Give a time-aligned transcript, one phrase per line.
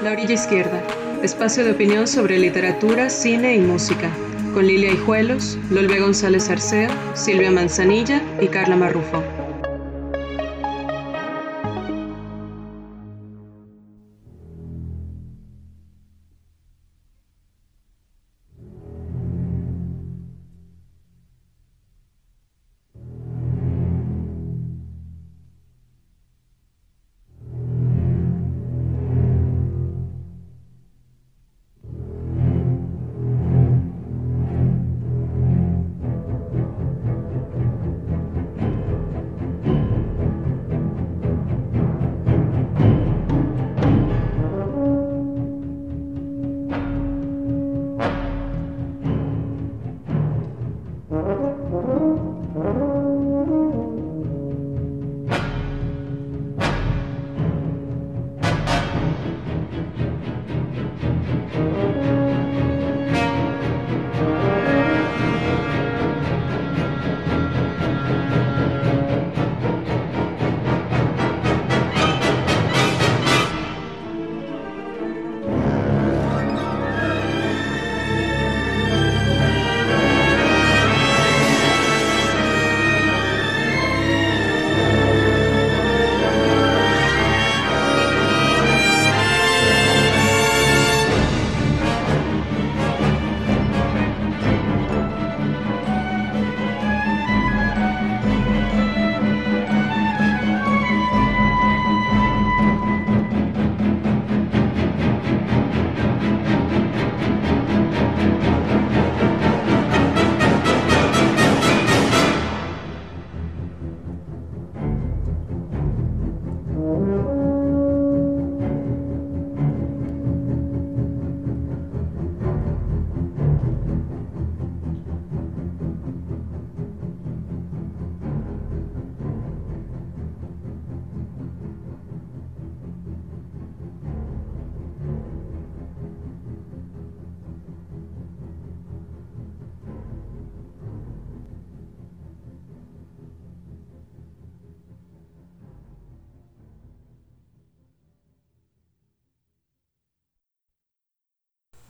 [0.00, 0.82] La Orilla Izquierda,
[1.22, 4.10] espacio de opinión sobre literatura, cine y música,
[4.52, 9.22] con Lilia Hijuelos, Lolbe González Arceo, Silvia Manzanilla y Carla Marrufo.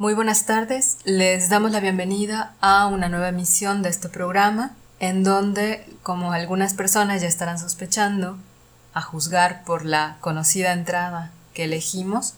[0.03, 5.23] Muy buenas tardes, les damos la bienvenida a una nueva emisión de este programa en
[5.23, 8.37] donde, como algunas personas ya estarán sospechando,
[8.95, 12.35] a juzgar por la conocida entrada que elegimos,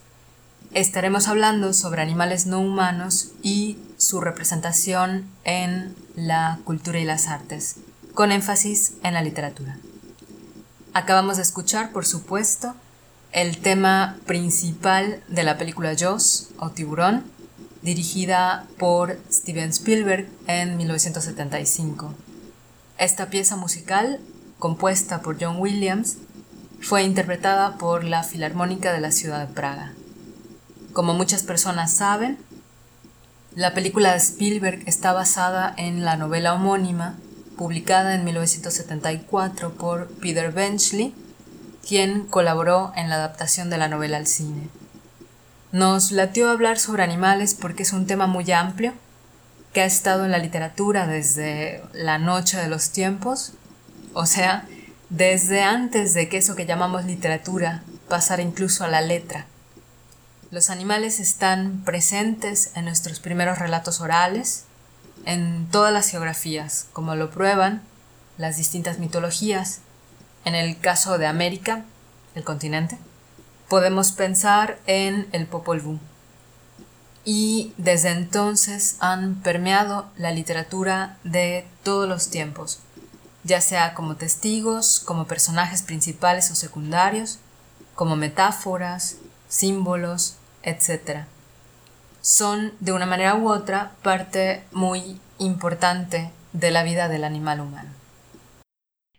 [0.75, 7.77] estaremos hablando sobre animales no humanos y su representación en la cultura y las artes,
[8.13, 9.79] con énfasis en la literatura.
[10.93, 12.75] Acabamos de escuchar, por supuesto,
[13.33, 17.33] el tema principal de la película Jaws o Tiburón,
[17.85, 22.15] dirigida por Steven Spielberg en 1975.
[22.99, 24.21] Esta pieza musical,
[24.59, 26.17] compuesta por John Williams,
[26.81, 29.93] fue interpretada por la Filarmónica de la ciudad de Praga.
[30.95, 32.39] Como muchas personas saben,
[33.55, 37.17] la película de Spielberg está basada en la novela homónima
[37.57, 41.15] publicada en 1974 por Peter Benchley,
[41.87, 44.69] quien colaboró en la adaptación de la novela al cine.
[45.75, 48.93] Nos latió hablar sobre animales porque es un tema muy amplio
[49.73, 53.55] que ha estado en la literatura desde la noche de los tiempos,
[54.13, 54.69] o sea,
[55.11, 59.47] desde antes de que eso que llamamos literatura pasara incluso a la letra.
[60.53, 64.67] Los animales están presentes en nuestros primeros relatos orales,
[65.25, 67.83] en todas las geografías, como lo prueban
[68.39, 69.81] las distintas mitologías,
[70.45, 71.85] en el caso de América,
[72.37, 72.97] el continente,
[73.75, 75.99] podemos pensar en el Popol Vuh.
[77.25, 82.79] Y desde entonces han permeado la literatura de todos los tiempos,
[83.43, 87.41] ya sea como testigos, como personajes principales o secundarios,
[87.97, 89.17] como metáforas,
[89.49, 91.25] símbolos, etc.
[92.21, 97.91] Son, de una manera u otra, parte muy importante de la vida del animal humano.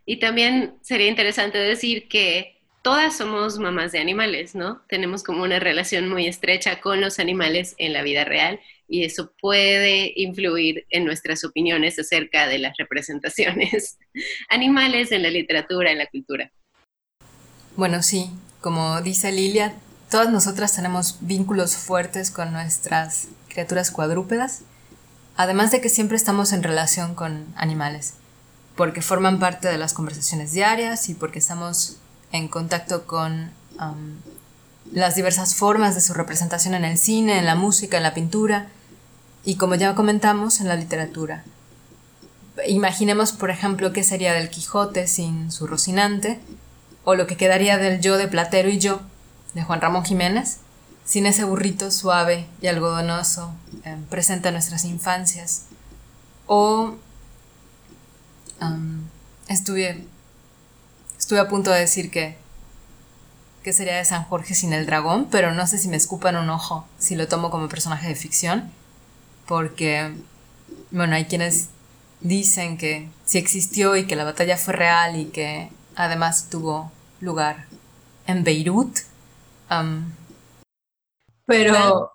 [0.06, 2.55] Y también sería interesante decir que
[2.86, 4.84] todas somos mamás de animales, ¿no?
[4.88, 9.34] Tenemos como una relación muy estrecha con los animales en la vida real y eso
[9.42, 13.98] puede influir en nuestras opiniones acerca de las representaciones
[14.50, 16.52] animales en la literatura, en la cultura.
[17.76, 18.30] Bueno, sí,
[18.62, 19.74] como dice Lilia,
[20.12, 24.62] todas nosotras tenemos vínculos fuertes con nuestras criaturas cuadrúpedas,
[25.36, 28.14] además de que siempre estamos en relación con animales,
[28.76, 31.98] porque forman parte de las conversaciones diarias y porque estamos
[32.31, 33.51] en contacto con
[34.92, 38.68] las diversas formas de su representación en el cine, en la música, en la pintura
[39.44, 41.44] y, como ya comentamos, en la literatura.
[42.68, 46.39] Imaginemos, por ejemplo, qué sería del Quijote sin su Rocinante,
[47.04, 49.01] o lo que quedaría del yo de Platero y yo,
[49.54, 50.57] de Juan Ramón Jiménez,
[51.06, 55.66] sin ese burrito suave y algodonoso eh, presente en nuestras infancias.
[56.48, 56.95] O
[59.48, 60.06] estuve,
[61.25, 62.36] estuve a punto de decir que,
[63.74, 66.88] sería de San Jorge sin el dragón, pero no sé si me escupan un ojo
[67.00, 68.72] si lo tomo como personaje de ficción,
[69.48, 70.13] porque,
[70.92, 71.72] bueno, hay quienes
[72.19, 76.92] dicen que sí existió y que la batalla fue real y que además tuvo
[77.22, 77.66] lugar
[78.27, 78.95] en Beirut.
[81.48, 82.12] pero...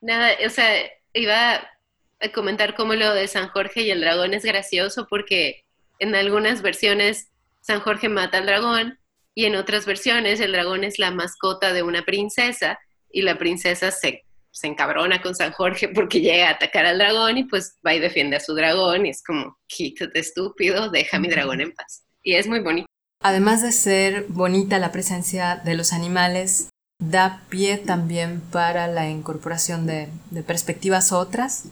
[0.00, 0.72] Nada, o sea,
[1.14, 5.64] iba a comentar cómo lo de San Jorge y el dragón es gracioso porque
[5.98, 7.29] en algunas versiones
[7.60, 8.98] San Jorge mata al dragón
[9.34, 12.78] y en otras versiones el dragón es la mascota de una princesa
[13.10, 17.38] y la princesa se se encabrona con San Jorge porque llega a atacar al dragón
[17.38, 21.28] y pues va y defiende a su dragón y es como, quítate estúpido, deja mi
[21.28, 22.02] dragón en paz.
[22.22, 22.86] Y es muy bonito.
[23.22, 26.68] Además de ser bonita la presencia de los animales,
[26.98, 31.68] da pie también para la incorporación de, de perspectivas otras,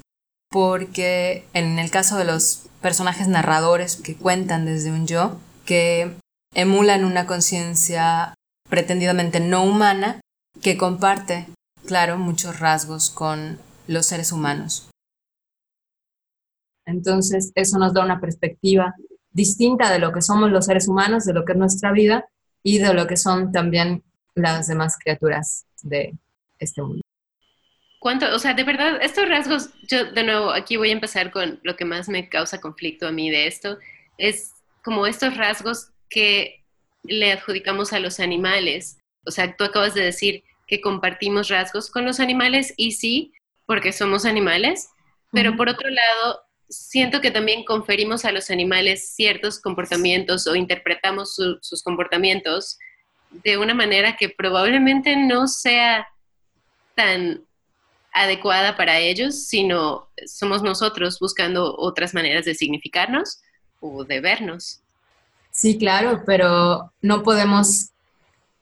[0.50, 6.16] porque en el caso de los personajes narradores que cuentan desde un yo, que
[6.54, 8.32] emulan una conciencia
[8.70, 10.18] pretendidamente no humana,
[10.62, 11.44] que comparte
[11.84, 14.88] claro, muchos rasgos con los seres humanos.
[16.86, 18.94] Entonces, eso nos da una perspectiva
[19.30, 22.24] distinta de lo que somos los seres humanos, de lo que es nuestra vida
[22.62, 24.02] y de lo que son también
[24.34, 26.14] las demás criaturas de
[26.58, 27.02] este mundo.
[28.00, 31.60] ¿Cuánto, o sea, de verdad, estos rasgos, yo de nuevo aquí voy a empezar con
[31.62, 33.76] lo que más me causa conflicto a mí de esto,
[34.16, 34.54] es
[34.88, 36.64] como estos rasgos que
[37.02, 38.96] le adjudicamos a los animales.
[39.26, 43.34] O sea, tú acabas de decir, que compartimos rasgos con los animales y sí,
[43.66, 44.88] porque somos animales,
[45.30, 46.40] pero por otro lado,
[46.70, 52.78] siento que también conferimos a los animales ciertos comportamientos o interpretamos sus comportamientos
[53.30, 56.08] de una manera que probablemente no sea
[56.94, 57.44] tan
[58.14, 63.42] adecuada para ellos, sino somos nosotros buscando otras maneras de significarnos
[63.80, 64.80] o de vernos.
[65.50, 67.90] Sí, claro, pero no podemos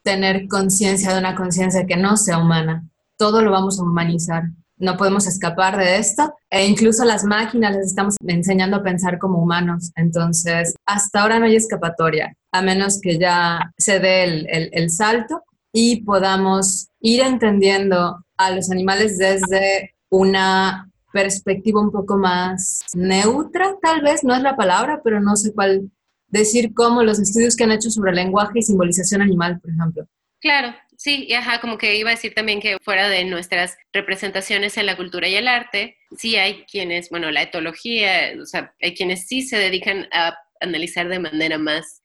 [0.03, 2.83] tener conciencia de una conciencia que no sea humana.
[3.17, 4.43] Todo lo vamos a humanizar.
[4.77, 6.33] No podemos escapar de esto.
[6.49, 9.91] E incluso las máquinas les estamos enseñando a pensar como humanos.
[9.95, 15.43] Entonces, hasta ahora no hay escapatoria, a menos que ya se dé el, el salto
[15.73, 24.01] y podamos ir entendiendo a los animales desde una perspectiva un poco más neutra, tal
[24.01, 25.89] vez, no es la palabra, pero no sé cuál
[26.27, 30.07] decir cómo los estudios que han hecho sobre lenguaje y simbolización animal, por ejemplo.
[30.39, 34.77] Claro, sí, y ajá, como que iba a decir también que fuera de nuestras representaciones
[34.77, 38.93] en la cultura y el arte, sí hay quienes, bueno, la etología, o sea, hay
[38.93, 42.01] quienes sí se dedican a analizar de manera más,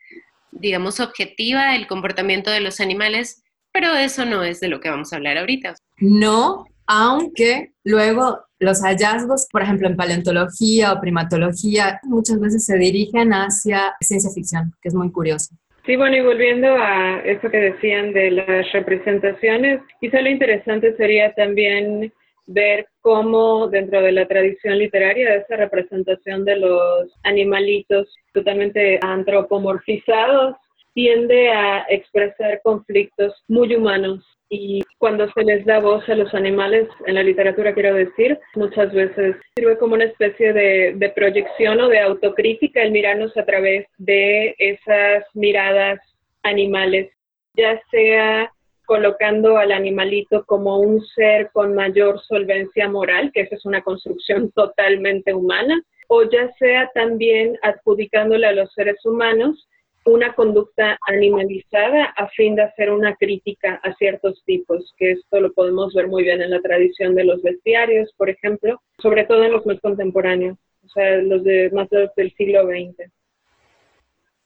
[0.51, 5.13] digamos, objetiva el comportamiento de los animales, pero eso no es de lo que vamos
[5.13, 5.75] a hablar ahorita.
[5.99, 13.33] No, aunque luego los hallazgos, por ejemplo, en paleontología o primatología, muchas veces se dirigen
[13.33, 15.55] hacia ciencia ficción, que es muy curioso.
[15.85, 21.35] Sí, bueno, y volviendo a eso que decían de las representaciones, quizá lo interesante sería
[21.35, 22.13] también
[22.47, 30.57] ver cómo dentro de la tradición literaria esa representación de los animalitos totalmente antropomorfizados
[30.95, 36.89] tiende a expresar conflictos muy humanos y cuando se les da voz a los animales,
[37.09, 41.89] en la literatura quiero decir, muchas veces sirve como una especie de, de proyección o
[41.89, 45.99] de autocrítica el mirarnos a través de esas miradas
[46.45, 47.11] animales,
[47.57, 48.53] ya sea
[48.87, 54.53] colocando al animalito como un ser con mayor solvencia moral, que esa es una construcción
[54.53, 59.69] totalmente humana, o ya sea también adjudicándole a los seres humanos
[60.05, 65.53] una conducta animalizada a fin de hacer una crítica a ciertos tipos, que esto lo
[65.53, 69.53] podemos ver muy bien en la tradición de los bestiarios, por ejemplo, sobre todo en
[69.53, 73.11] los más contemporáneos, o sea, los de más del siglo XX.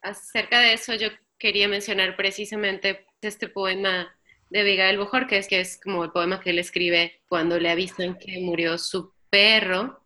[0.03, 1.09] Acerca de eso, yo
[1.39, 4.15] quería mencionar precisamente este poema
[4.51, 8.41] de Abigail Bojorquez, que es como el poema que él escribe cuando le avisan que
[8.41, 10.01] murió su perro,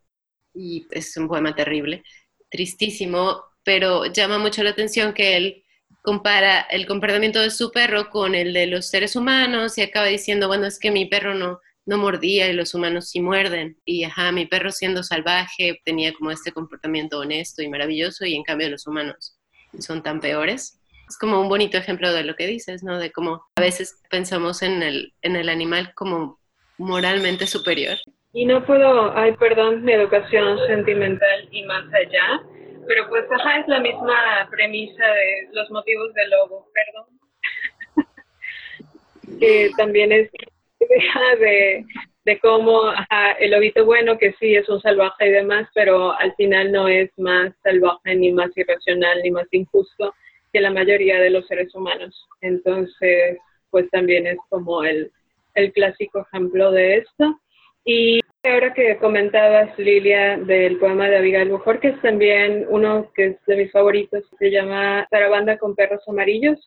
[0.54, 2.02] y es un poema terrible,
[2.48, 5.64] tristísimo, pero llama mucho la atención que él
[6.02, 10.48] compara el comportamiento de su perro con el de los seres humanos y acaba diciendo,
[10.48, 13.76] bueno, es que mi perro no, no mordía y los humanos sí muerden.
[13.84, 18.44] Y ajá, mi perro siendo salvaje tenía como este comportamiento honesto y maravilloso y en
[18.44, 19.38] cambio los humanos
[19.78, 20.80] son tan peores.
[21.08, 22.98] Es como un bonito ejemplo de lo que dices, ¿no?
[22.98, 26.38] De cómo a veces pensamos en el, en el animal como
[26.78, 27.98] moralmente superior.
[28.32, 32.42] Y no puedo, ay, perdón, mi educación sentimental y más allá,
[32.90, 38.06] pero pues ajá, es la misma premisa de los motivos del lobo, perdón.
[39.38, 40.28] que también es
[41.38, 41.84] de,
[42.24, 46.34] de cómo ajá, el lobito bueno, que sí es un salvaje y demás, pero al
[46.34, 50.12] final no es más salvaje, ni más irracional, ni más injusto
[50.52, 52.26] que la mayoría de los seres humanos.
[52.40, 53.38] Entonces,
[53.70, 55.12] pues también es como el,
[55.54, 57.40] el clásico ejemplo de esto.
[57.84, 63.26] Y ahora que comentabas, Lilia, del poema de Abigail Bujor, que es también uno que
[63.26, 66.58] es de mis favoritos, se llama Zarabanda con perros amarillos,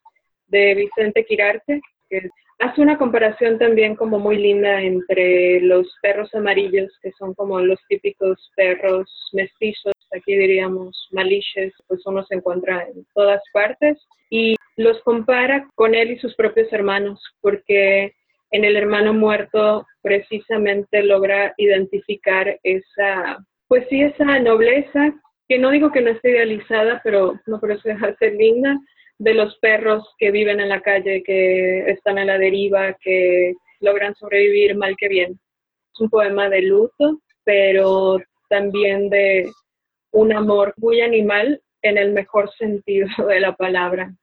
[0.48, 2.29] de Vicente Quirarte, que
[2.60, 7.79] hace una comparación también como muy linda entre los perros amarillos, que son como los
[7.88, 13.98] típicos perros mestizos, aquí diríamos maliches, pues uno se encuentra en todas partes,
[14.29, 18.13] y los compara con él y sus propios hermanos, porque
[18.54, 25.12] en el hermano muerto precisamente logra identificar esa, pues sí, esa nobleza,
[25.50, 28.78] que no digo que no esté idealizada, pero no por eso deja de ser linda,
[29.18, 34.14] de los perros que viven en la calle, que están a la deriva, que logran
[34.16, 35.40] sobrevivir mal que bien.
[35.92, 38.20] Es un poema de luto, pero
[38.50, 39.50] también de
[40.12, 44.14] un amor muy animal en el mejor sentido de la palabra.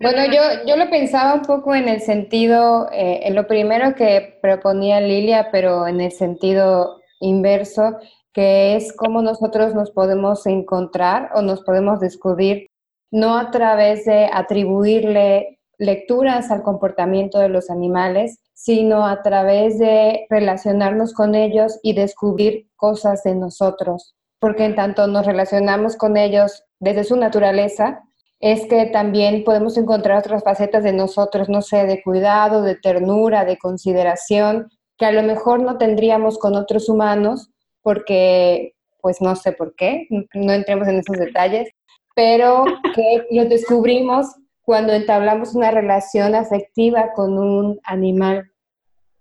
[0.00, 4.38] Bueno, yo, yo lo pensaba un poco en el sentido, eh, en lo primero que
[4.40, 7.98] proponía Lilia, pero en el sentido inverso,
[8.32, 12.68] que es cómo nosotros nos podemos encontrar o nos podemos descubrir,
[13.10, 20.26] no a través de atribuirle lecturas al comportamiento de los animales, sino a través de
[20.30, 26.64] relacionarnos con ellos y descubrir cosas de nosotros, porque en tanto nos relacionamos con ellos
[26.78, 28.04] desde su naturaleza,
[28.40, 33.44] es que también podemos encontrar otras facetas de nosotros, no sé, de cuidado, de ternura,
[33.44, 37.50] de consideración, que a lo mejor no tendríamos con otros humanos,
[37.82, 41.68] porque, pues no sé por qué, no entremos en esos detalles,
[42.14, 42.64] pero
[42.94, 44.26] que lo descubrimos
[44.62, 48.50] cuando entablamos una relación afectiva con un animal.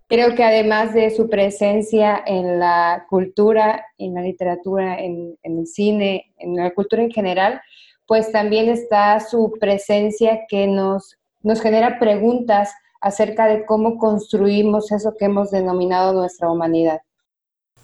[0.09, 5.67] Creo que además de su presencia en la cultura, en la literatura, en, en el
[5.67, 7.61] cine, en la cultura en general,
[8.07, 12.71] pues también está su presencia que nos, nos genera preguntas
[13.01, 17.01] acerca de cómo construimos eso que hemos denominado nuestra humanidad.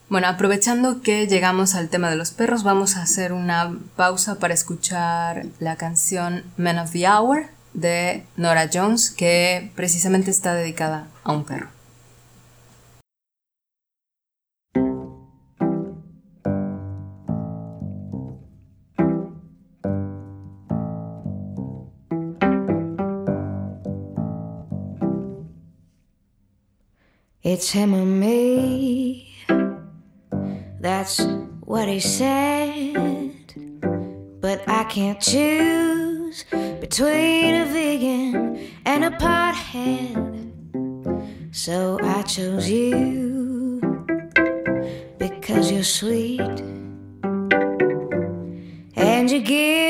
[0.09, 4.53] Bueno, aprovechando que llegamos al tema de los perros, vamos a hacer una pausa para
[4.53, 11.31] escuchar la canción Men of the Hour de Nora Jones, que precisamente está dedicada a
[11.31, 11.69] un perro.
[27.43, 29.35] It's him or me.
[30.79, 31.19] That's
[31.59, 33.33] what he said.
[34.39, 36.45] But I can't choose
[36.79, 40.53] between a vegan and a pothead.
[41.51, 43.81] So I chose you
[45.17, 46.39] because you're sweet.
[48.95, 49.82] And you give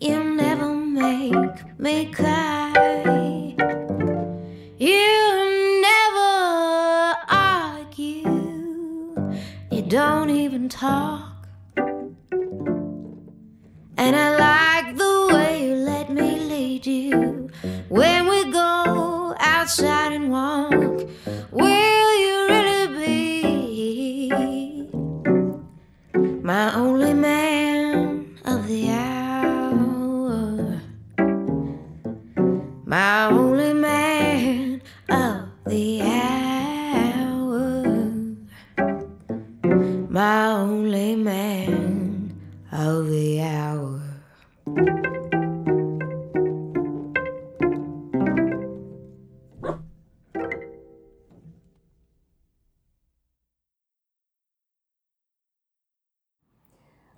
[0.00, 3.54] you never make me cry.
[4.78, 8.28] You never argue,
[9.70, 11.27] you don't even talk.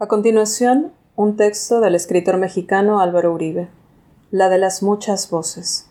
[0.03, 3.69] A continuación, un texto del escritor mexicano Álvaro Uribe,
[4.31, 5.91] La de las muchas voces.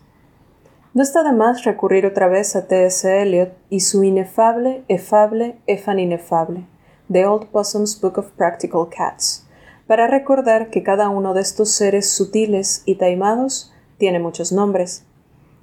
[0.95, 3.21] No está de más recurrir otra vez a T.S.
[3.21, 6.65] Eliot y su inefable, efable, efan inefable,
[7.11, 9.45] The Old Possum's Book of Practical Cats,
[9.85, 15.03] para recordar que cada uno de estos seres sutiles y taimados tiene muchos nombres.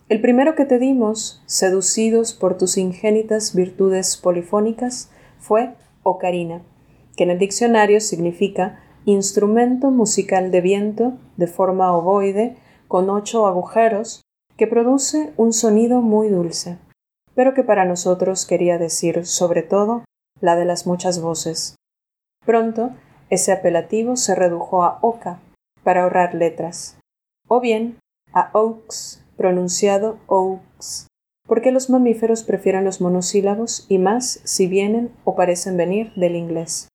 [0.09, 5.11] El primero que te dimos, seducidos por tus ingénitas virtudes polifónicas,
[5.41, 5.75] fue
[6.05, 6.63] Ocarina
[7.17, 12.57] que en el diccionario significa instrumento musical de viento de forma ovoide
[12.89, 14.23] con ocho agujeros
[14.57, 16.79] que produce un sonido muy dulce,
[17.35, 20.05] pero que para nosotros quería decir sobre todo
[20.41, 21.77] la de las muchas voces.
[22.45, 22.91] Pronto,
[23.31, 25.41] ese apelativo se redujo a oca
[25.83, 26.99] para ahorrar letras,
[27.49, 27.99] o bien
[28.33, 31.07] a oaks, pronunciado oaks,
[31.47, 36.89] porque los mamíferos prefieren los monosílabos y más si vienen o parecen venir del inglés.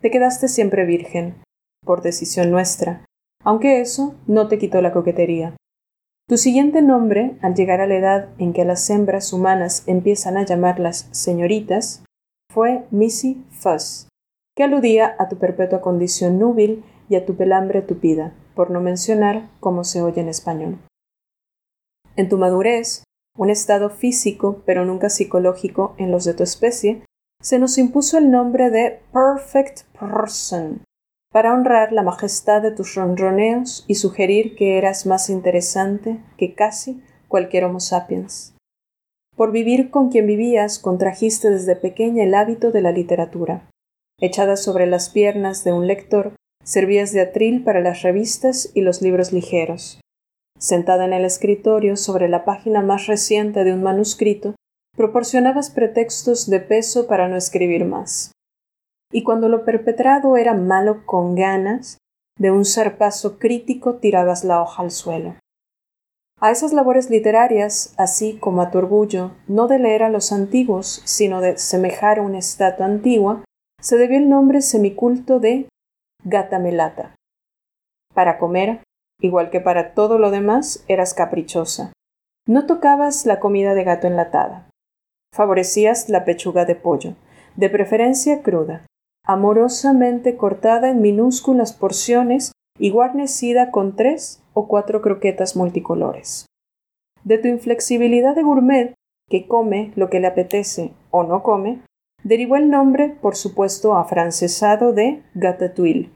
[0.00, 1.42] Te quedaste siempre virgen,
[1.84, 3.04] por decisión nuestra,
[3.44, 5.54] aunque eso no te quitó la coquetería.
[6.26, 10.44] Tu siguiente nombre, al llegar a la edad en que las hembras humanas empiezan a
[10.44, 12.04] llamarlas señoritas,
[12.50, 14.08] fue Missy Fuss,
[14.56, 19.50] que aludía a tu perpetua condición núbil y a tu pelambre tupida, por no mencionar
[19.60, 20.78] cómo se oye en español.
[22.16, 23.04] En tu madurez,
[23.36, 27.02] un estado físico pero nunca psicológico en los de tu especie,
[27.40, 30.82] se nos impuso el nombre de Perfect Person
[31.32, 37.02] para honrar la majestad de tus ronroneos y sugerir que eras más interesante que casi
[37.28, 38.54] cualquier Homo sapiens.
[39.36, 43.68] Por vivir con quien vivías, contrajiste desde pequeña el hábito de la literatura.
[44.20, 49.00] Echada sobre las piernas de un lector, servías de atril para las revistas y los
[49.00, 50.00] libros ligeros.
[50.58, 54.56] Sentada en el escritorio sobre la página más reciente de un manuscrito,
[55.00, 58.32] proporcionabas pretextos de peso para no escribir más.
[59.10, 61.96] Y cuando lo perpetrado era malo con ganas,
[62.38, 65.36] de un zarpazo crítico tirabas la hoja al suelo.
[66.38, 71.00] A esas labores literarias, así como a tu orgullo, no de leer a los antiguos,
[71.06, 73.42] sino de semejar a una estatua antigua,
[73.80, 75.66] se debió el nombre semiculto de
[76.24, 77.14] gatamelata.
[78.12, 78.82] Para comer,
[79.18, 81.90] igual que para todo lo demás, eras caprichosa.
[82.46, 84.69] No tocabas la comida de gato enlatada.
[85.32, 87.14] Favorecías la pechuga de pollo,
[87.56, 88.86] de preferencia cruda,
[89.24, 96.46] amorosamente cortada en minúsculas porciones y guarnecida con tres o cuatro croquetas multicolores.
[97.22, 98.94] De tu inflexibilidad de gourmet,
[99.28, 101.80] que come lo que le apetece o no come,
[102.24, 106.10] derivó el nombre, por supuesto, afrancesado de gatatouille.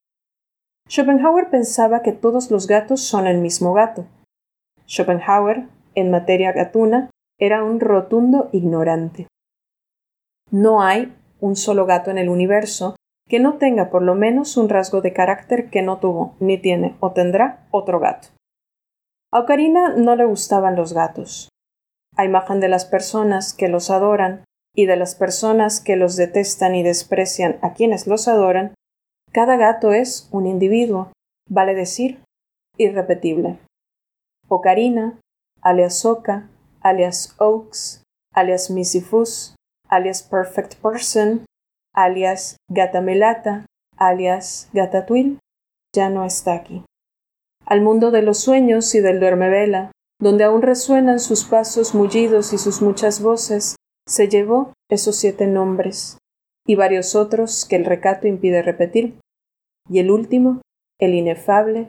[0.89, 4.07] Schopenhauer pensaba que todos los gatos son el mismo gato.
[4.87, 7.11] Schopenhauer, en materia gatuna,
[7.45, 9.27] era un rotundo ignorante.
[10.51, 12.97] No hay un solo gato en el universo
[13.29, 16.97] que no tenga por lo menos un rasgo de carácter que no tuvo, ni tiene
[17.01, 18.29] o tendrá otro gato.
[19.33, 21.49] A Ocarina no le gustaban los gatos.
[22.17, 26.75] A imagen de las personas que los adoran y de las personas que los detestan
[26.75, 28.75] y desprecian a quienes los adoran,
[29.33, 31.11] cada gato es un individuo,
[31.49, 32.23] vale decir,
[32.77, 33.59] irrepetible.
[34.49, 35.19] Ocarina,
[35.63, 36.05] alias
[36.85, 38.03] alias Oaks,
[38.35, 39.57] alias Misifus,
[39.89, 41.47] alias Perfect Person,
[41.95, 43.65] alias Gatamelata,
[43.97, 45.39] alias Gatatwil,
[45.95, 46.85] ya no está aquí.
[47.65, 52.59] Al mundo de los sueños y del duermevela, donde aún resuenan sus pasos mullidos y
[52.59, 56.19] sus muchas voces, se llevó esos siete nombres,
[56.67, 59.19] y varios otros que el recato impide repetir,
[59.89, 60.61] y el último,
[61.01, 61.89] el inefable,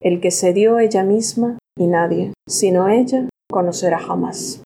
[0.00, 4.62] el que se dio ella misma y nadie, sino ella, conocerá jamás.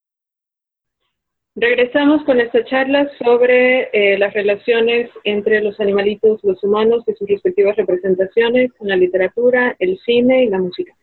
[1.61, 7.29] Regresamos con esta charla sobre eh, las relaciones entre los animalitos, los humanos y sus
[7.29, 10.95] respectivas representaciones en la literatura, el cine y la música.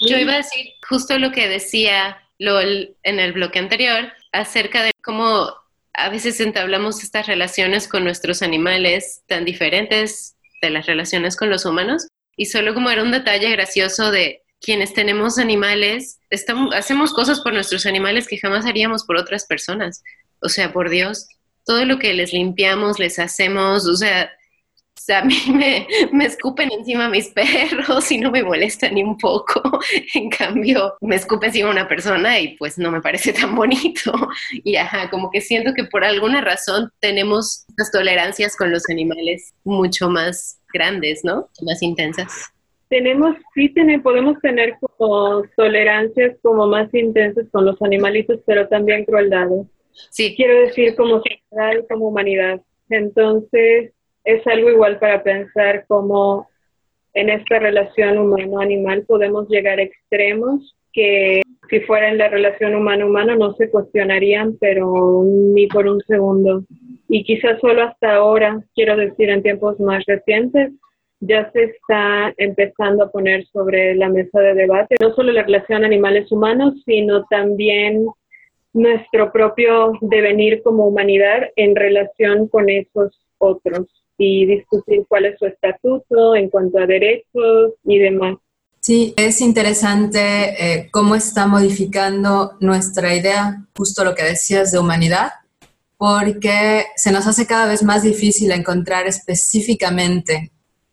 [0.00, 4.90] Yo iba a decir justo lo que decía Lol en el bloque anterior acerca de
[5.02, 5.54] cómo
[5.92, 11.66] a veces entablamos estas relaciones con nuestros animales tan diferentes de las relaciones con los
[11.66, 12.08] humanos.
[12.36, 17.52] Y solo como era un detalle gracioso de quienes tenemos animales, estamos, hacemos cosas por
[17.52, 20.02] nuestros animales que jamás haríamos por otras personas.
[20.40, 21.28] O sea, por Dios,
[21.64, 24.30] todo lo que les limpiamos, les hacemos, o sea,
[25.14, 29.62] a mí me, me, escupen encima mis perros y no me molesta ni un poco.
[30.14, 34.12] En cambio, me escupe encima una persona y pues no me parece tan bonito.
[34.64, 39.52] Y ajá, como que siento que por alguna razón tenemos las tolerancias con los animales
[39.64, 41.48] mucho más grandes, ¿no?
[41.62, 42.52] Más intensas.
[42.90, 49.04] Tenemos, sí tenemos, podemos tener como tolerancias como más intensas con los animalitos, pero también
[49.04, 49.66] crueldades.
[50.10, 50.34] Sí.
[50.36, 52.60] Quiero decir como sociedad, como humanidad.
[52.88, 53.92] Entonces,
[54.24, 56.48] es algo igual para pensar cómo
[57.14, 63.36] en esta relación humano-animal podemos llegar a extremos que si fuera en la relación humano-humano
[63.36, 66.64] no se cuestionarían, pero ni por un segundo.
[67.08, 70.72] Y quizás solo hasta ahora, quiero decir en tiempos más recientes,
[71.20, 75.84] ya se está empezando a poner sobre la mesa de debate no solo la relación
[75.84, 78.06] animales-humanos, sino también
[78.72, 85.46] nuestro propio devenir como humanidad en relación con esos otros y discutir cuál es su
[85.46, 88.36] estatuto en cuanto a derechos y demás.
[88.80, 95.32] Sí, es interesante eh, cómo está modificando nuestra idea, justo lo que decías de humanidad,
[95.98, 100.50] porque se nos hace cada vez más difícil encontrar específicamente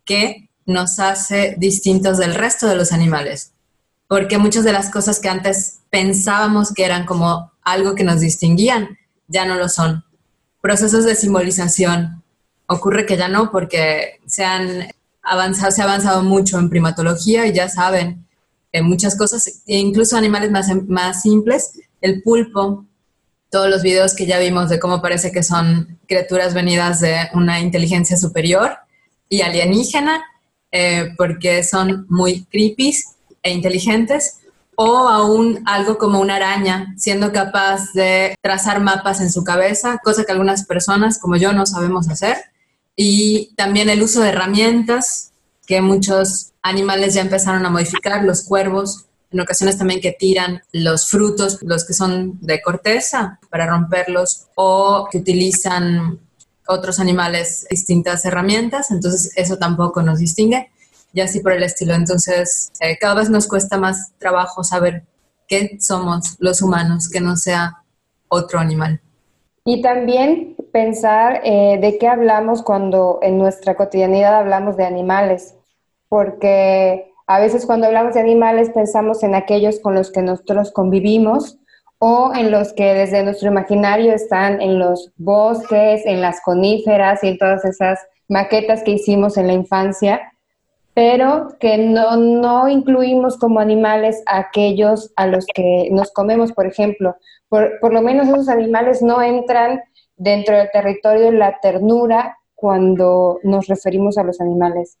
[0.08, 3.52] qué nos hace distintos del resto de los animales,
[4.08, 8.98] porque muchas de las cosas que antes pensábamos que eran como algo que nos distinguían,
[9.28, 10.04] ya no lo son.
[10.60, 12.22] Procesos de simbolización,
[12.66, 14.88] ocurre que ya no, porque se han
[15.22, 18.26] avanzado, se ha avanzado mucho en primatología y ya saben
[18.72, 22.86] que muchas cosas, e incluso animales más, más simples, el pulpo,
[23.50, 27.60] todos los videos que ya vimos de cómo parece que son criaturas venidas de una
[27.60, 28.78] inteligencia superior
[29.28, 30.24] y alienígena,
[30.70, 32.94] eh, porque son muy creepy
[33.42, 34.38] e inteligentes,
[34.76, 40.24] o aún algo como una araña, siendo capaz de trazar mapas en su cabeza, cosa
[40.24, 42.36] que algunas personas como yo no sabemos hacer.
[42.94, 45.32] Y también el uso de herramientas
[45.66, 51.08] que muchos animales ya empezaron a modificar, los cuervos, en ocasiones también que tiran los
[51.10, 56.18] frutos, los que son de corteza, para romperlos, o que utilizan
[56.68, 60.70] otros animales distintas herramientas, entonces eso tampoco nos distingue,
[61.12, 61.94] y así por el estilo.
[61.94, 65.04] Entonces, eh, cada vez nos cuesta más trabajo saber
[65.48, 67.82] qué somos los humanos, que no sea
[68.28, 69.00] otro animal.
[69.64, 75.54] Y también pensar eh, de qué hablamos cuando en nuestra cotidianidad hablamos de animales,
[76.08, 81.57] porque a veces cuando hablamos de animales pensamos en aquellos con los que nosotros convivimos
[81.98, 87.28] o en los que desde nuestro imaginario están en los bosques, en las coníferas y
[87.28, 90.32] en todas esas maquetas que hicimos en la infancia,
[90.94, 96.66] pero que no, no incluimos como animales a aquellos a los que nos comemos, por
[96.66, 97.16] ejemplo.
[97.48, 99.80] Por, por lo menos esos animales no entran
[100.16, 104.98] dentro del territorio de la ternura cuando nos referimos a los animales.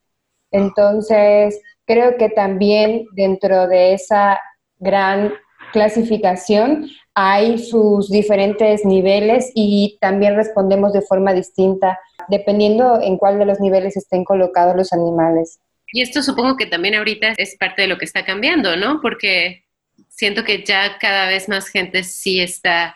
[0.50, 4.40] Entonces, creo que también dentro de esa
[4.78, 5.32] gran
[5.72, 13.44] clasificación hay sus diferentes niveles y también respondemos de forma distinta dependiendo en cuál de
[13.44, 15.58] los niveles estén colocados los animales.
[15.92, 19.00] Y esto supongo que también ahorita es parte de lo que está cambiando, ¿no?
[19.00, 19.64] Porque
[20.08, 22.94] siento que ya cada vez más gente sí está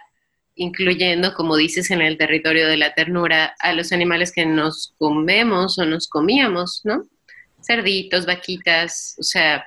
[0.54, 5.78] incluyendo, como dices, en el territorio de la ternura, a los animales que nos comemos
[5.78, 7.02] o nos comíamos, ¿no?
[7.60, 9.66] Cerditos, vaquitas, o sea,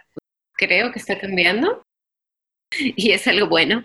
[0.54, 1.85] creo que está cambiando
[2.80, 3.84] y es algo bueno.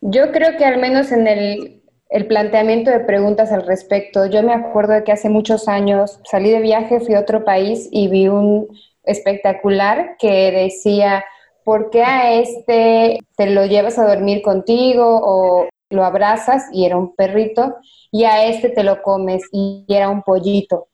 [0.00, 4.54] Yo creo que al menos en el, el planteamiento de preguntas al respecto, yo me
[4.54, 8.28] acuerdo de que hace muchos años salí de viaje, fui a otro país y vi
[8.28, 8.68] un
[9.04, 11.24] espectacular que decía,
[11.64, 16.96] ¿por qué a este te lo llevas a dormir contigo o lo abrazas y era
[16.96, 17.76] un perrito,
[18.10, 20.88] y a este te lo comes y era un pollito.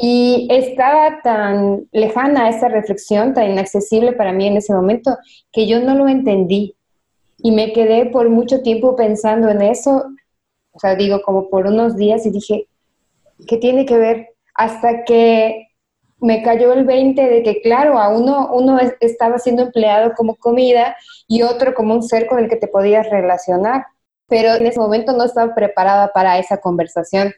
[0.00, 5.18] Y estaba tan lejana esa reflexión, tan inaccesible para mí en ese momento,
[5.52, 6.76] que yo no lo entendí.
[7.38, 10.04] Y me quedé por mucho tiempo pensando en eso,
[10.72, 12.68] o sea, digo, como por unos días y dije,
[13.48, 14.28] ¿qué tiene que ver?
[14.54, 15.66] Hasta que
[16.20, 20.96] me cayó el 20 de que, claro, a uno, uno estaba siendo empleado como comida
[21.26, 23.86] y otro como un ser con el que te podías relacionar
[24.28, 27.32] pero en ese momento no estaba preparada para esa conversación.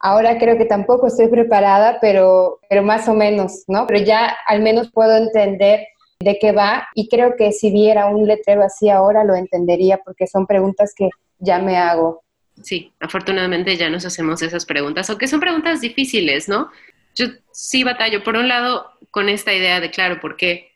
[0.00, 3.86] Ahora creo que tampoco estoy preparada, pero, pero más o menos, ¿no?
[3.86, 5.86] Pero ya al menos puedo entender
[6.20, 10.26] de qué va y creo que si viera un letrero así ahora lo entendería porque
[10.26, 11.08] son preguntas que
[11.38, 12.22] ya me hago.
[12.62, 16.70] sí, afortunadamente ya nos hacemos esas preguntas, aunque son preguntas difíciles, ¿no?
[17.14, 20.70] Yo sí batallo, por un lado, con esta idea de, claro, ¿por qué,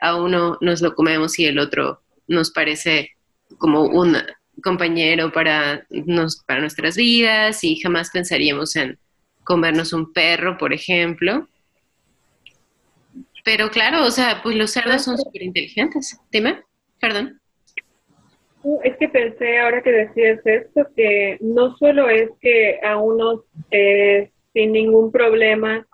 [0.00, 3.10] a uno nos lo comemos y el otro nos parece
[3.58, 4.16] como un
[4.62, 8.98] compañero para, nos, para nuestras vidas y jamás pensaríamos en
[9.44, 11.48] comernos un perro, por ejemplo?
[13.44, 16.18] Pero claro, o sea, pues los cerdos son súper inteligentes.
[16.30, 16.62] Dime,
[17.00, 17.40] perdón.
[18.84, 23.40] Es que pensé ahora que decías esto, que no solo es que a unos
[23.72, 25.84] eh, sin ningún problema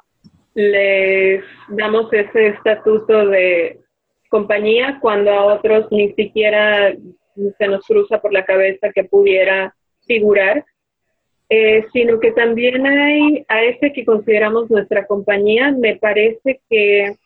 [0.55, 3.81] les damos ese estatuto de
[4.29, 6.94] compañía cuando a otros ni siquiera
[7.57, 9.74] se nos cruza por la cabeza que pudiera
[10.07, 10.64] figurar,
[11.51, 17.16] eh, sino que también hay a ese que consideramos nuestra compañía, me parece que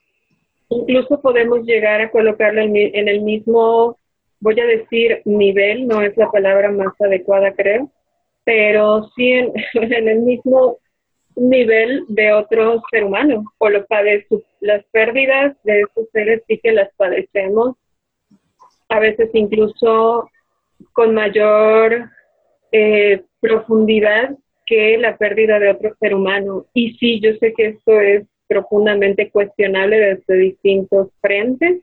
[0.68, 3.98] incluso podemos llegar a colocarlo en el mismo
[4.42, 7.90] voy a decir nivel, no es la palabra más adecuada creo,
[8.44, 9.33] pero sí
[9.75, 10.79] en, el mismo
[11.37, 16.72] nivel de otro ser humano, o lo padece, las pérdidas de esos seres sí que
[16.72, 17.77] las padecemos,
[18.92, 20.31] a veces incluso
[20.92, 22.11] con mayor
[22.72, 26.66] eh, profundidad que la pérdida de otro ser humano.
[26.74, 31.81] Y sí, yo sé que esto es profundamente cuestionable desde distintos frentes,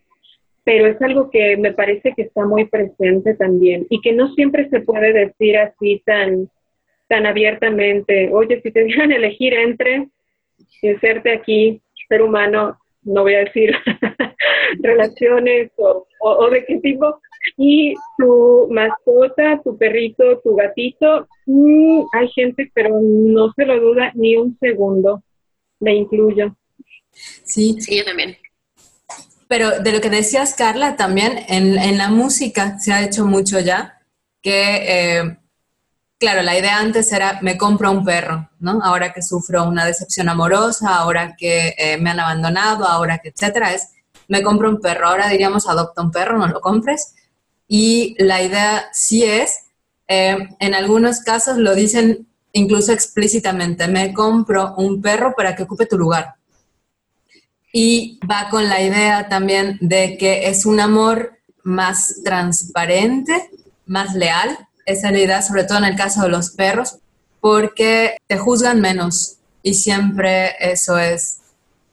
[0.63, 4.69] pero es algo que me parece que está muy presente también y que no siempre
[4.69, 6.47] se puede decir así tan,
[7.07, 10.09] tan abiertamente, oye, si te dieran elegir entre
[11.01, 13.71] serte aquí, ser humano, no voy a decir
[14.79, 17.19] relaciones o, o, de qué tipo,
[17.57, 24.12] y tu mascota, tu perrito, tu gatito, mm, hay gente, pero no se lo duda
[24.15, 25.23] ni un segundo,
[25.79, 26.55] me incluyo.
[27.12, 28.38] Sí, sí, yo también.
[29.47, 33.99] Pero de lo que decías, Carla, también en, la música se ha hecho mucho ya,
[34.43, 35.38] que, eh,
[36.19, 38.79] claro, la idea antes era, me compro un perro, ¿no?
[38.84, 43.73] Ahora que sufro una decepción amorosa, ahora que eh, me han abandonado, ahora que, etcétera,
[43.73, 43.89] es,
[44.27, 45.08] me compro un perro.
[45.08, 47.15] Ahora diríamos, adopta un perro, no lo compres.
[47.67, 49.55] Y la idea sí es,
[50.08, 55.86] eh, en algunos casos lo dicen incluso explícitamente, me compro un perro para que ocupe
[55.86, 56.36] tu lugar
[57.71, 63.49] y va con la idea también de que es un amor más transparente,
[63.86, 64.58] más leal.
[64.89, 66.97] Esa idea, sobre todo en el caso de los perros,
[67.41, 71.41] porque te juzgan menos y siempre eso es,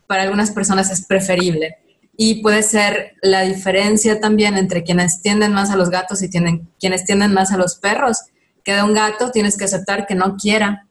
[0.07, 1.77] para algunas personas es preferible.
[2.17, 6.69] Y puede ser la diferencia también entre quienes tienden más a los gatos y tienen,
[6.81, 8.23] quienes tienden más a los perros,
[8.65, 10.87] que de un gato tienes que aceptar que no quiera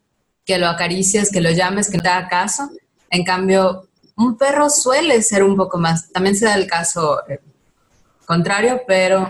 [0.45, 2.69] que lo acaricies, que lo llames, que no te haga caso.
[3.09, 7.39] En cambio, un perro suele ser un poco más, también se da el caso eh,
[8.25, 9.27] contrario, pero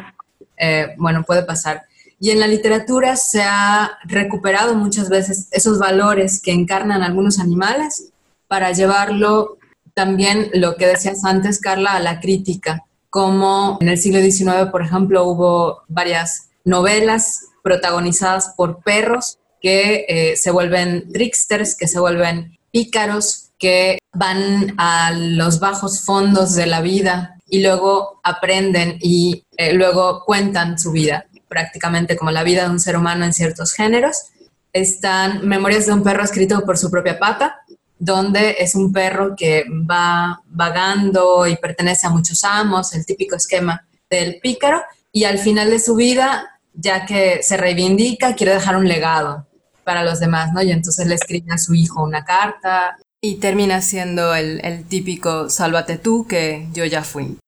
[0.57, 1.83] eh, bueno, puede pasar.
[2.19, 8.11] Y en la literatura se ha recuperado muchas veces esos valores que encarnan algunos animales
[8.47, 9.57] para llevarlo
[9.93, 14.81] también, lo que decías antes, Carla, a la crítica, como en el siglo XIX, por
[14.81, 22.57] ejemplo, hubo varias novelas protagonizadas por perros que eh, se vuelven tricksters, que se vuelven
[22.71, 29.73] pícaros, que van a los bajos fondos de la vida y luego aprenden y eh,
[29.73, 34.29] luego cuentan su vida, prácticamente como la vida de un ser humano en ciertos géneros.
[34.73, 37.61] Están Memorias de un perro escrito por su propia pata,
[37.97, 43.87] donde es un perro que va vagando y pertenece a muchos amos, el típico esquema
[44.09, 44.81] del pícaro,
[45.11, 49.47] y al final de su vida, ya que se reivindica, quiere dejar un legado
[49.83, 50.61] para los demás, ¿no?
[50.61, 55.97] Y entonces le escribe a su hijo una carta, y termina siendo el, típico sálvate
[55.97, 57.39] tú que yo ya fui.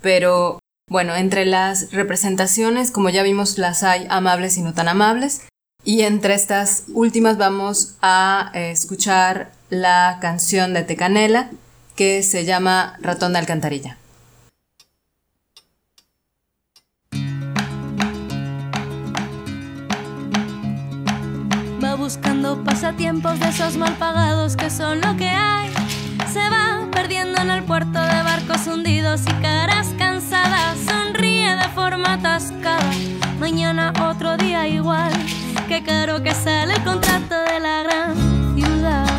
[0.00, 0.58] Pero
[0.92, 5.42] bueno, entre las representaciones, como ya vimos, las hay amables y no tan amables.
[5.84, 11.50] Y entre estas últimas vamos a eh, escuchar la canción de Tecanela
[11.96, 13.98] que se llama Ratón de Alcantarilla.
[22.02, 25.81] buscando pasatiempos de esos mal pagados que son lo que hay.
[26.32, 30.78] Se va perdiendo en el puerto de barcos hundidos y caras cansadas.
[30.78, 32.90] Sonríe de forma atascada.
[33.38, 35.12] Mañana otro día igual.
[35.68, 39.10] Qué caro que sale el contrato de la gran ciudad.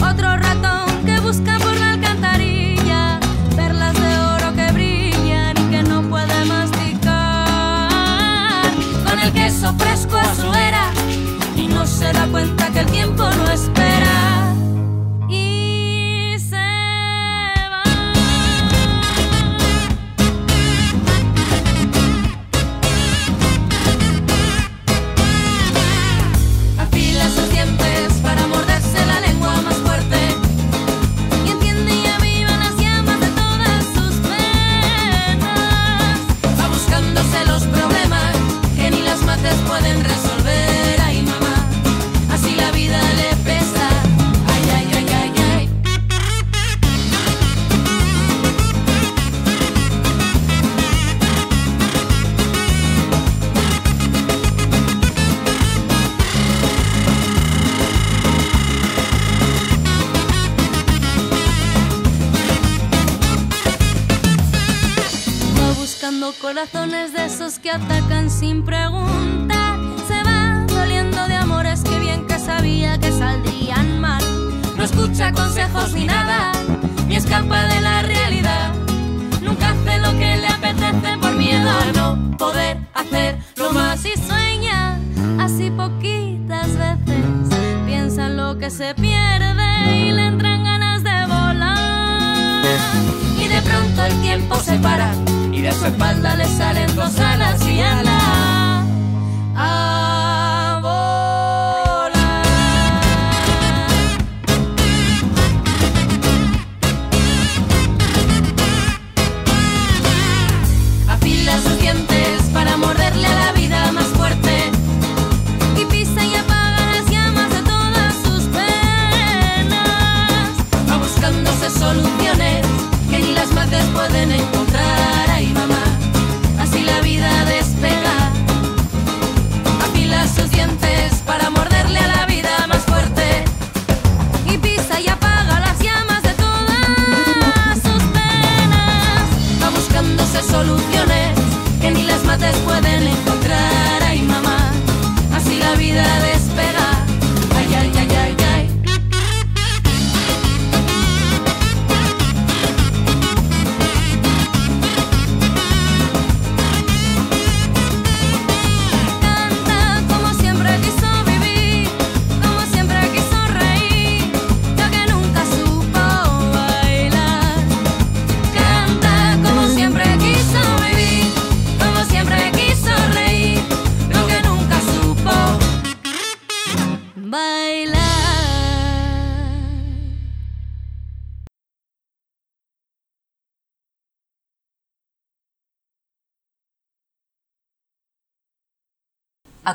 [0.00, 3.20] Otro ratón que busca por la alcantarilla
[3.54, 7.86] perlas de oro que brillan y que no puede masticar.
[9.08, 10.90] Con el queso fresco a era
[11.78, 13.47] no se da cuenta que el tiempo no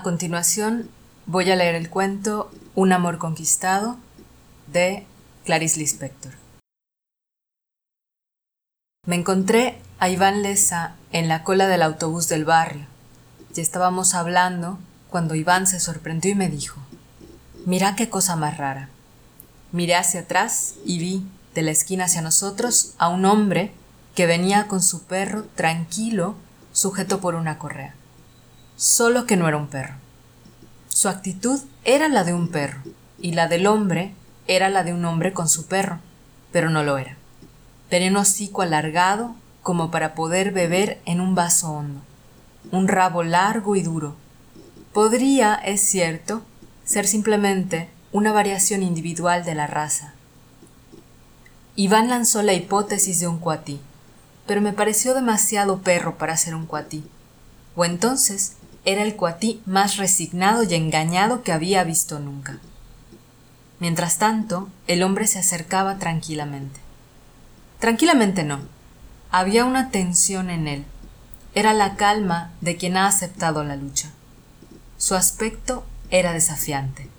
[0.03, 0.89] A continuación
[1.27, 3.95] voy a leer el cuento Un amor conquistado
[4.67, 5.07] de
[5.45, 6.33] Clarice Lispector.
[9.07, 12.85] Me encontré a Iván Leza en la cola del autobús del barrio.
[13.53, 14.77] Ya estábamos hablando
[15.09, 16.81] cuando Iván se sorprendió y me dijo,
[17.65, 18.89] Mira qué cosa más rara.
[19.71, 23.71] Miré hacia atrás y vi, de la esquina hacia nosotros, a un hombre
[24.15, 26.35] que venía con su perro tranquilo,
[26.73, 27.95] sujeto por una correa.
[28.75, 29.95] Solo que no era un perro.
[30.89, 32.81] Su actitud era la de un perro,
[33.19, 34.13] y la del hombre
[34.47, 35.99] era la de un hombre con su perro,
[36.51, 37.17] pero no lo era.
[37.89, 42.01] Tenía un hocico alargado como para poder beber en un vaso hondo,
[42.71, 44.15] un rabo largo y duro.
[44.91, 46.41] Podría, es cierto,
[46.83, 50.13] ser simplemente una variación individual de la raza.
[51.75, 53.79] Iván lanzó la hipótesis de un cuatí,
[54.45, 57.03] pero me pareció demasiado perro para ser un cuatí.
[57.75, 58.53] O entonces
[58.85, 62.59] era el cuatí más resignado y engañado que había visto nunca.
[63.79, 66.79] Mientras tanto, el hombre se acercaba tranquilamente.
[67.79, 68.59] Tranquilamente no.
[69.31, 70.85] Había una tensión en él.
[71.55, 74.09] Era la calma de quien ha aceptado la lucha.
[74.97, 77.09] Su aspecto era desafiante.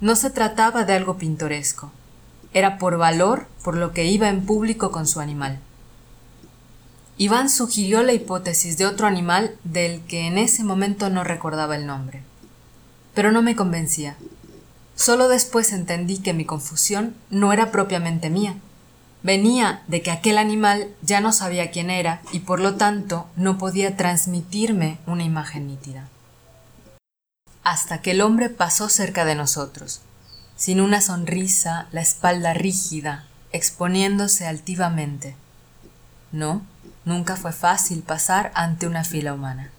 [0.00, 1.92] No se trataba de algo pintoresco.
[2.52, 5.60] Era por valor por lo que iba en público con su animal.
[7.16, 11.86] Iván sugirió la hipótesis de otro animal del que en ese momento no recordaba el
[11.86, 12.22] nombre.
[13.14, 14.16] Pero no me convencía.
[14.96, 18.56] Solo después entendí que mi confusión no era propiamente mía.
[19.22, 23.58] Venía de que aquel animal ya no sabía quién era y por lo tanto no
[23.58, 26.08] podía transmitirme una imagen nítida.
[27.62, 30.02] Hasta que el hombre pasó cerca de nosotros,
[30.56, 35.36] sin una sonrisa, la espalda rígida, exponiéndose altivamente.
[36.30, 36.62] No,
[37.04, 39.70] nunca fue fácil pasar ante una fila humana.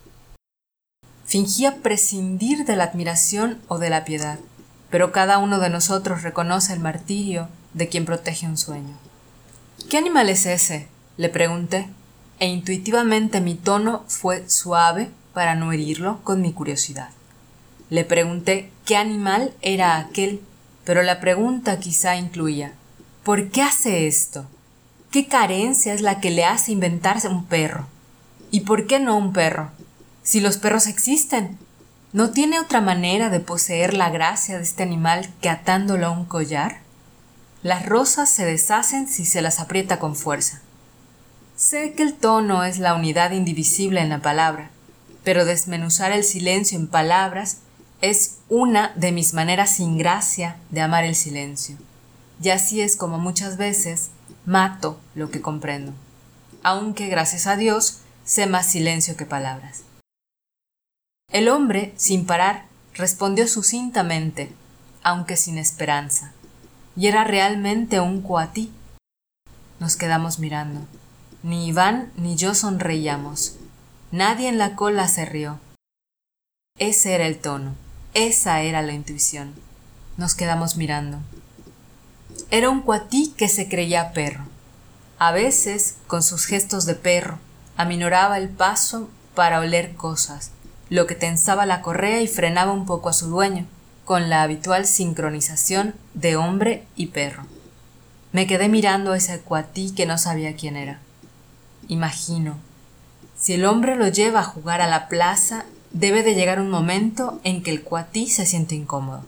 [1.26, 4.40] Fingía prescindir de la admiración o de la piedad,
[4.90, 8.96] pero cada uno de nosotros reconoce el martirio de quien protege un sueño.
[9.90, 10.88] ¿Qué animal es ese?
[11.18, 11.88] le pregunté,
[12.40, 17.10] e intuitivamente mi tono fue suave para no herirlo con mi curiosidad.
[17.90, 20.42] Le pregunté qué animal era aquel,
[20.84, 22.74] pero la pregunta quizá incluía
[23.26, 24.46] ¿por qué hace esto?
[25.16, 27.88] ¿Qué carencia es la que le hace inventarse un perro?
[28.52, 29.72] ¿Y por qué no un perro?
[30.24, 31.58] Si los perros existen,
[32.12, 36.26] ¿no tiene otra manera de poseer la gracia de este animal que atándolo a un
[36.26, 36.82] collar?
[37.64, 40.60] Las rosas se deshacen si se las aprieta con fuerza.
[41.56, 44.70] Sé que el tono es la unidad indivisible en la palabra,
[45.24, 47.60] pero desmenuzar el silencio en palabras
[48.02, 51.78] es una de mis maneras sin gracia de amar el silencio.
[52.44, 54.10] Y así es como muchas veces
[54.46, 55.94] mato lo que comprendo.
[56.64, 59.84] Aunque, gracias a Dios, sé más silencio que palabras.
[61.32, 64.54] El hombre, sin parar, respondió sucintamente,
[65.04, 66.32] aunque sin esperanza,
[66.96, 68.72] y era realmente un cuatí.
[69.80, 70.82] Nos quedamos mirando.
[71.44, 73.58] Ni Iván ni yo sonreíamos.
[74.12, 75.60] Nadie en la cola se rió.
[76.80, 77.76] Ese era el tono,
[78.14, 79.54] esa era la intuición.
[80.18, 81.20] Nos quedamos mirando.
[82.56, 84.46] Era un cuatí que se creía perro.
[85.20, 87.38] A veces, con sus gestos de perro,
[87.76, 90.52] aminoraba el paso para oler cosas,
[90.90, 93.66] lo que tensaba la correa y frenaba un poco a su dueño,
[94.06, 97.44] con la habitual sincronización de hombre y perro.
[98.32, 101.02] Me quedé mirando a ese cuatí que no sabía quién era.
[101.90, 102.56] Imagino,
[103.38, 107.38] si el hombre lo lleva a jugar a la plaza, debe de llegar un momento
[107.44, 109.26] en que el cuatí se siente incómodo.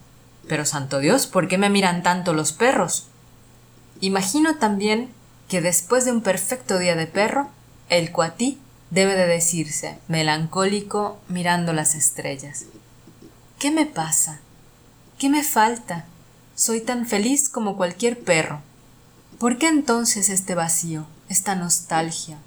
[0.48, 3.08] Pero santo Dios, ¿por qué me miran tanto los perros?
[4.00, 5.10] Imagino también
[5.48, 7.48] que después de un perfecto día de perro,
[7.88, 8.58] el cuatí
[8.90, 12.66] debe de decirse, melancólico, mirando las estrellas.
[13.58, 14.40] ¿Qué me pasa?
[15.18, 16.04] ¿Qué me falta?
[16.54, 18.60] Soy tan feliz como cualquier perro.
[19.38, 22.38] ¿Por qué entonces este vacío, esta nostalgia,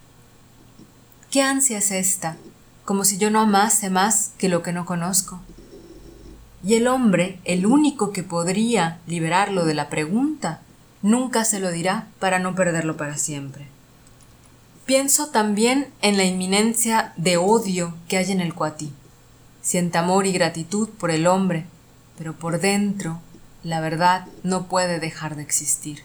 [1.31, 2.35] ¿Qué ansia es esta?
[2.83, 5.39] Como si yo no amase más que lo que no conozco.
[6.61, 10.59] Y el hombre, el único que podría liberarlo de la pregunta,
[11.01, 13.67] nunca se lo dirá para no perderlo para siempre.
[14.85, 18.91] Pienso también en la inminencia de odio que hay en el cuatí.
[19.61, 21.65] Siente amor y gratitud por el hombre,
[22.17, 23.21] pero por dentro
[23.63, 26.03] la verdad no puede dejar de existir.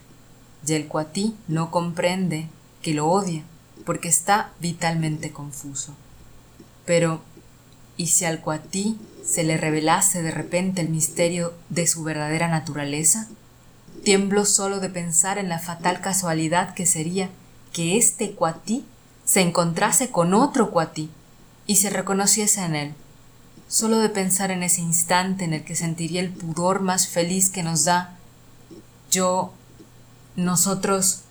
[0.67, 2.49] Y el cuatí no comprende
[2.83, 3.43] que lo odia
[3.85, 5.95] porque está vitalmente confuso.
[6.85, 7.23] Pero,
[7.97, 13.29] ¿y si al cuatí se le revelase de repente el misterio de su verdadera naturaleza?
[14.05, 17.31] Tiemblo solo de pensar en la fatal casualidad que sería
[17.73, 18.85] que este cuatí
[19.25, 21.11] se encontrase con otro cuatí
[21.67, 22.95] y se reconociese en él.
[23.69, 27.63] Solo de pensar en ese instante en el que sentiría el pudor más feliz que
[27.63, 28.17] nos da
[29.11, 29.53] yo,
[30.37, 31.23] nosotros,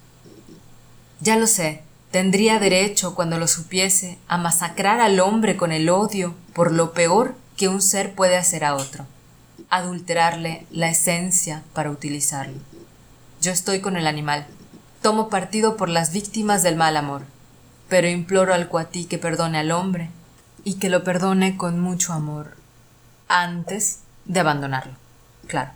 [1.22, 1.86] ya lo sé,
[2.16, 7.36] Tendría derecho, cuando lo supiese, a masacrar al hombre con el odio por lo peor
[7.57, 9.05] que un ser puede hacer a otro,
[9.70, 12.57] adulterarle la esencia para utilizarlo.
[13.41, 14.45] Yo estoy con el animal,
[15.01, 17.24] tomo partido por las víctimas del mal amor,
[17.89, 20.09] pero imploro al cuatí que perdone al hombre
[20.63, 22.51] y que lo perdone con mucho amor
[23.28, 24.93] antes de abandonarlo.
[25.47, 25.72] Claro.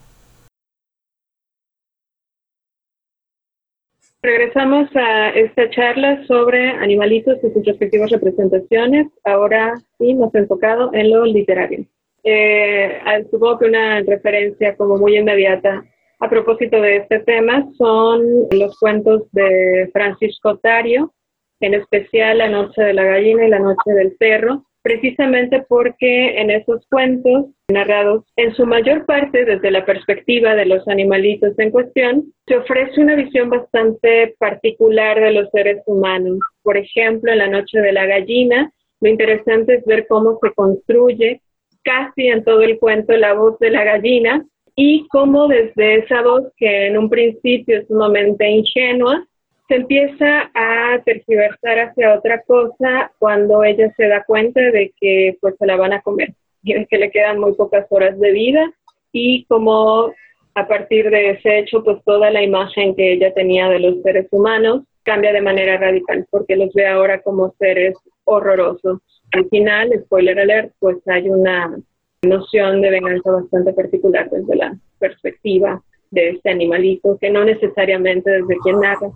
[4.22, 11.10] Regresamos a esta charla sobre animalitos y sus respectivas representaciones, ahora sí más enfocado en
[11.12, 11.86] lo literario.
[12.24, 13.02] Eh,
[13.32, 15.84] supongo que una referencia como muy inmediata
[16.20, 21.14] a propósito de este tema son los cuentos de Francisco Tario,
[21.62, 26.50] en especial La Noche de la Gallina y La Noche del Perro, precisamente porque en
[26.52, 32.34] esos cuentos, narrados en su mayor parte desde la perspectiva de los animalitos en cuestión,
[32.48, 36.40] se ofrece una visión bastante particular de los seres humanos.
[36.64, 41.42] Por ejemplo, en La Noche de la Gallina, lo interesante es ver cómo se construye
[41.90, 46.44] casi en todo el cuento la voz de la gallina y cómo desde esa voz
[46.56, 49.26] que en un principio es sumamente ingenua,
[49.68, 55.56] se empieza a tergiversar hacia otra cosa cuando ella se da cuenta de que pues
[55.58, 56.34] se la van a comer
[56.64, 58.72] y de que le quedan muy pocas horas de vida
[59.12, 60.14] y como
[60.54, 64.28] a partir de ese hecho pues toda la imagen que ella tenía de los seres
[64.30, 69.00] humanos cambia de manera radical porque los ve ahora como seres horrorosos.
[69.32, 71.78] Al final, spoiler alert, pues hay una
[72.24, 78.58] noción de venganza bastante particular desde la perspectiva de este animalito, que no necesariamente desde
[78.64, 79.12] quien narra.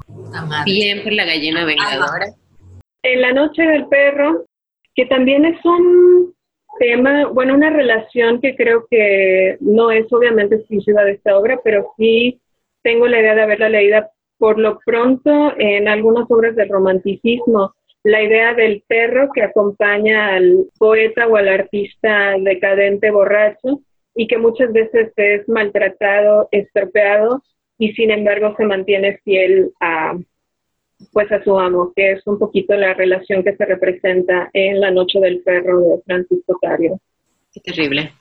[0.65, 2.27] Bien por la gallina vengadora.
[3.01, 4.45] En la noche del perro,
[4.95, 6.33] que también es un
[6.79, 11.91] tema, bueno, una relación que creo que no es obviamente exclusiva de esta obra, pero
[11.97, 12.39] sí
[12.83, 17.73] tengo la idea de haberla leída por lo pronto en algunas obras del romanticismo.
[18.03, 23.81] La idea del perro que acompaña al poeta o al artista decadente borracho
[24.15, 27.41] y que muchas veces es maltratado, estropeado
[27.77, 30.17] y sin embargo se mantiene fiel a
[31.11, 34.91] pues a su amo, que es un poquito la relación que se representa en La
[34.91, 36.99] Noche del Perro de Francisco Tario.
[37.53, 38.13] Qué terrible.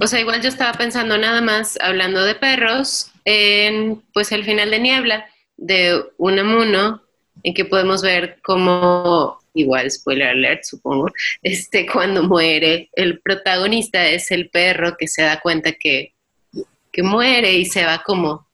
[0.00, 4.70] O sea, igual yo estaba pensando nada más, hablando de perros, en pues el final
[4.70, 5.26] de Niebla,
[5.56, 7.02] de Unamuno,
[7.48, 11.08] en que podemos ver cómo igual spoiler alert, supongo,
[11.42, 16.14] este, cuando muere, el protagonista es el perro que se da cuenta que,
[16.92, 18.46] que muere y se va como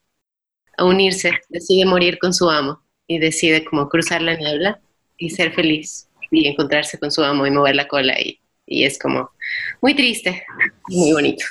[0.76, 4.80] a unirse, decide morir con su amo y decide como cruzar la niebla
[5.18, 6.08] y ser feliz.
[6.30, 9.30] y encontrarse con su amo y mover la cola y, y es como
[9.80, 10.44] muy triste,
[10.88, 11.44] muy bonito.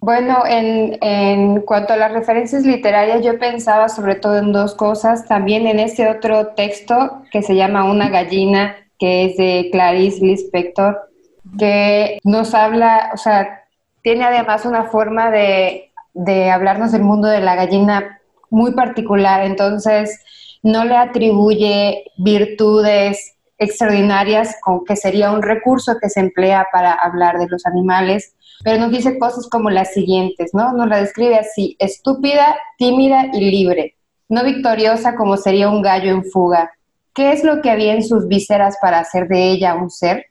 [0.00, 5.26] Bueno, en, cuanto a las referencias literarias, yo pensaba sobre todo en dos cosas.
[5.26, 11.10] También en este otro texto que se llama Una gallina, que es de Clarice Lispector,
[11.58, 13.64] que nos habla, o sea,
[14.02, 18.20] tiene además una forma de, de hablarnos del mundo de la gallina
[18.50, 19.44] muy particular.
[19.44, 20.20] Entonces,
[20.62, 27.38] no le atribuye virtudes extraordinarias, como que sería un recurso que se emplea para hablar
[27.38, 30.72] de los animales, pero nos dice cosas como las siguientes, ¿no?
[30.72, 33.96] Nos la describe así, estúpida, tímida y libre,
[34.28, 36.72] no victoriosa como sería un gallo en fuga.
[37.14, 40.26] ¿Qué es lo que había en sus vísceras para hacer de ella un ser?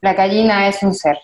[0.00, 1.18] La gallina es un ser.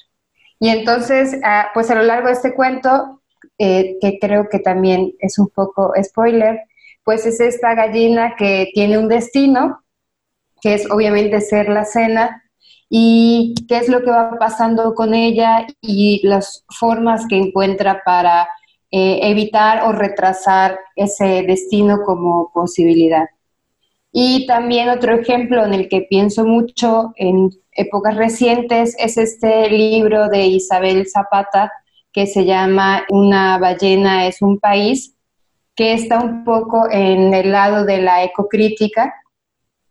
[0.61, 3.21] Y entonces, ah, pues a lo largo de este cuento,
[3.59, 6.61] eh, que creo que también es un poco spoiler,
[7.05, 9.85] pues es esta gallina que tiene un destino,
[10.63, 12.44] que es obviamente ser la cena,
[12.97, 18.49] y qué es lo que va pasando con ella y las formas que encuentra para
[18.89, 23.25] eh, evitar o retrasar ese destino como posibilidad.
[24.13, 30.29] Y también otro ejemplo en el que pienso mucho en épocas recientes es este libro
[30.29, 31.73] de Isabel Zapata
[32.13, 35.17] que se llama Una ballena es un país,
[35.75, 39.13] que está un poco en el lado de la ecocrítica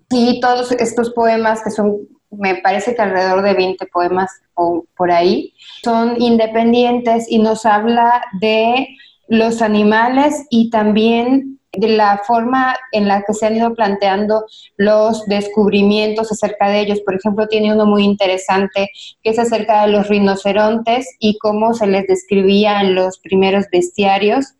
[0.10, 5.12] y todos estos poemas que son, me parece que alrededor de 20 poemas o por
[5.12, 5.54] ahí,
[5.84, 8.88] son independientes y nos habla de
[9.28, 14.46] los animales y también de la forma en la que se han ido planteando
[14.78, 17.02] los descubrimientos acerca de ellos.
[17.02, 18.92] Por ejemplo, tiene uno muy interesante
[19.24, 24.54] que es acerca de los rinocerontes y cómo se les describía en los primeros bestiarios.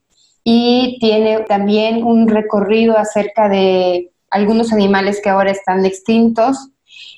[0.44, 6.70] Y tiene también un recorrido acerca de algunos animales que ahora están extintos.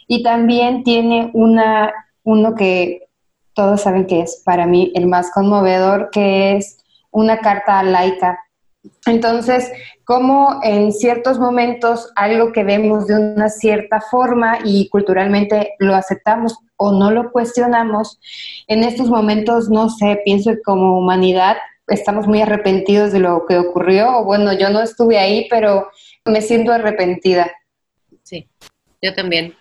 [0.07, 1.93] Y también tiene una,
[2.23, 3.07] uno que
[3.53, 6.77] todos saben que es para mí el más conmovedor, que es
[7.11, 8.39] una carta laica
[9.05, 9.71] entonces,
[10.03, 16.57] como en ciertos momentos algo que vemos de una cierta forma y culturalmente lo aceptamos
[16.77, 18.19] o no lo cuestionamos,
[18.67, 23.57] en estos momentos, no sé, pienso que como humanidad estamos muy arrepentidos de lo que
[23.57, 24.19] ocurrió.
[24.19, 25.87] O bueno, yo no estuve ahí, pero
[26.25, 27.51] me siento arrepentida.
[28.23, 28.49] Sí,
[29.01, 29.55] yo también.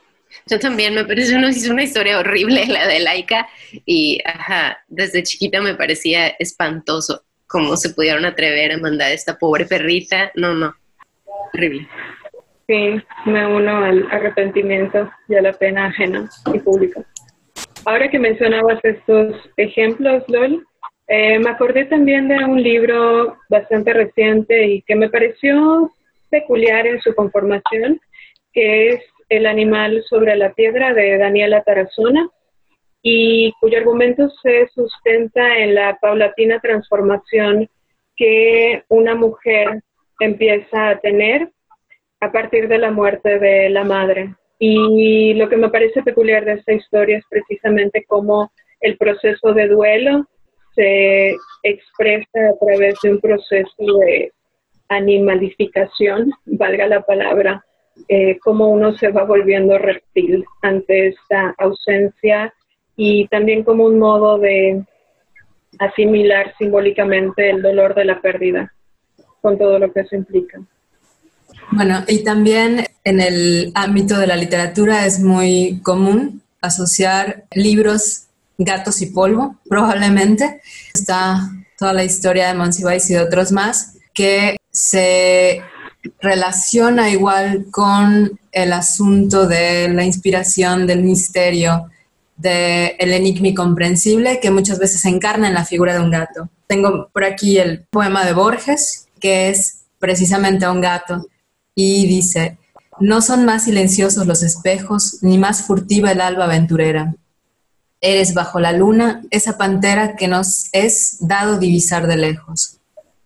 [0.46, 3.48] Yo también, me parece una, una historia horrible la de Laika
[3.86, 9.38] y ajá, desde chiquita me parecía espantoso cómo se pudieron atrever a mandar a esta
[9.38, 10.30] pobre perrita.
[10.34, 10.74] No, no,
[11.52, 11.88] horrible.
[12.66, 17.02] Sí, me uno al arrepentimiento y a la pena ajena y pública.
[17.84, 20.66] Ahora que mencionabas estos ejemplos, Lol,
[21.08, 25.92] eh, me acordé también de un libro bastante reciente y que me pareció
[26.30, 28.00] peculiar en su conformación,
[28.52, 29.00] que es
[29.36, 32.30] El animal sobre la piedra de Daniela Tarazona
[33.02, 37.68] y cuyo argumento se sustenta en la paulatina transformación
[38.16, 39.82] que una mujer
[40.20, 41.50] empieza a tener
[42.20, 44.36] a partir de la muerte de la madre.
[44.60, 49.66] Y lo que me parece peculiar de esta historia es precisamente cómo el proceso de
[49.66, 50.28] duelo
[50.76, 54.32] se expresa a través de un proceso de
[54.88, 57.64] animalificación, valga la palabra,
[58.08, 62.52] eh, cómo uno se va volviendo reptil ante esta ausencia
[62.96, 64.84] y también como un modo de
[65.78, 68.72] asimilar simbólicamente el dolor de la pérdida,
[69.40, 70.60] con todo lo que eso implica.
[71.72, 78.26] Bueno, y también en el ámbito de la literatura es muy común asociar libros,
[78.58, 80.60] gatos y polvo, probablemente.
[80.92, 85.62] Está toda la historia de Monsiváis y de otros más, que se
[86.20, 91.90] relaciona igual con el asunto de la inspiración, del misterio,
[92.36, 96.48] de El enigma incomprensible que muchas veces se encarna en la figura de un gato.
[96.66, 101.26] Tengo por aquí el poema de Borges, que es precisamente a un gato,
[101.74, 102.58] y dice,
[103.00, 107.14] no son más silenciosos los espejos, ni más furtiva el alba aventurera.
[108.00, 112.73] Eres bajo la luna esa pantera que nos es dado divisar de lejos.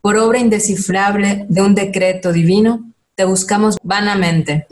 [0.09, 4.67] Por obra indescifrable de un decreto divino, te buscamos vanamente,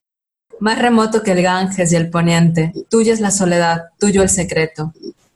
[0.59, 4.93] más remoto que el Ganges y el poniente, tuya es la soledad, tuyo el secreto.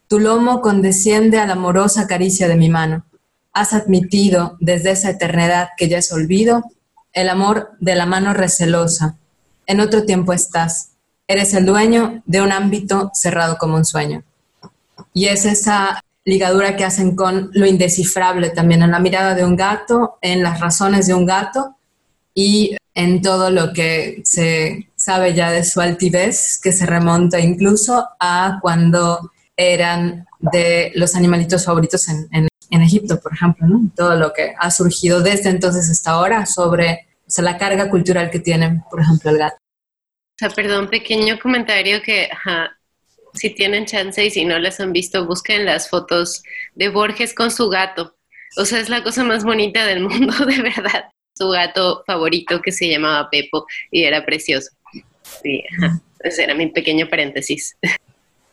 [0.08, 3.06] Tu lomo condesciende a la amorosa caricia de mi mano.
[3.54, 6.64] Has admitido desde esa eternidad que ya es olvido
[7.14, 9.18] el amor de la mano recelosa.
[9.68, 10.94] En otro tiempo estás.
[11.28, 14.24] Eres el dueño de un ámbito cerrado como un sueño.
[15.14, 19.56] Y es esa ligadura que hacen con lo indescifrable también, en la mirada de un
[19.56, 21.76] gato, en las razones de un gato,
[22.34, 28.08] y en todo lo que se sabe ya de su altivez, que se remonta incluso
[28.20, 33.92] a cuando eran de los animalitos favoritos en, en, Egipto, por ejemplo, ¿no?
[33.96, 37.08] Todo lo que ha surgido desde entonces hasta ahora sobre
[37.38, 39.56] la carga cultural que tienen, por ejemplo, el gato.
[39.56, 42.30] O sea, perdón, pequeño comentario que
[43.34, 46.44] si tienen chance y si no las han visto, busquen las fotos
[46.76, 48.16] de Borges con su gato.
[48.58, 51.06] O sea, es la cosa más bonita del mundo, de verdad.
[51.34, 54.72] Su gato favorito que se llamaba Pepo y era precioso.
[55.42, 55.64] Sí,
[56.20, 57.78] ese era mi pequeño paréntesis.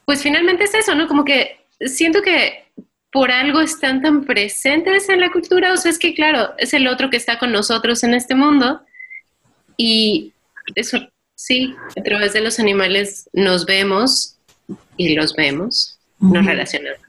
[0.04, 1.06] Pues finalmente es eso, ¿no?
[1.06, 2.64] Como que siento que
[3.12, 6.88] por algo están tan presentes en la cultura, o sea, es que claro, es el
[6.88, 8.80] otro que está con nosotros en este mundo
[9.76, 10.32] y
[10.74, 10.98] eso,
[11.34, 14.37] sí, a través de los animales nos vemos
[14.98, 17.00] y los vemos, nos relacionamos.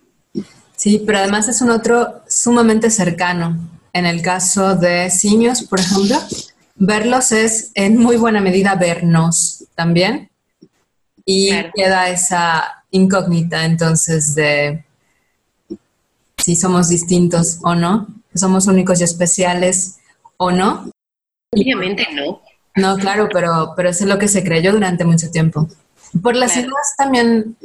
[0.77, 3.57] Sí, pero además es un otro sumamente cercano.
[3.91, 6.15] En el caso de simios, por ejemplo,
[6.75, 10.29] verlos es en muy buena medida vernos también.
[11.25, 14.85] Y queda esa incógnita entonces de
[16.37, 19.97] si somos distintos o no, somos únicos y especiales
[20.37, 20.89] o no.
[21.51, 22.41] Obviamente no.
[22.75, 25.67] No, claro, pero, pero eso es lo que se creyó durante mucho tiempo.
[26.21, 27.55] Por las ideas también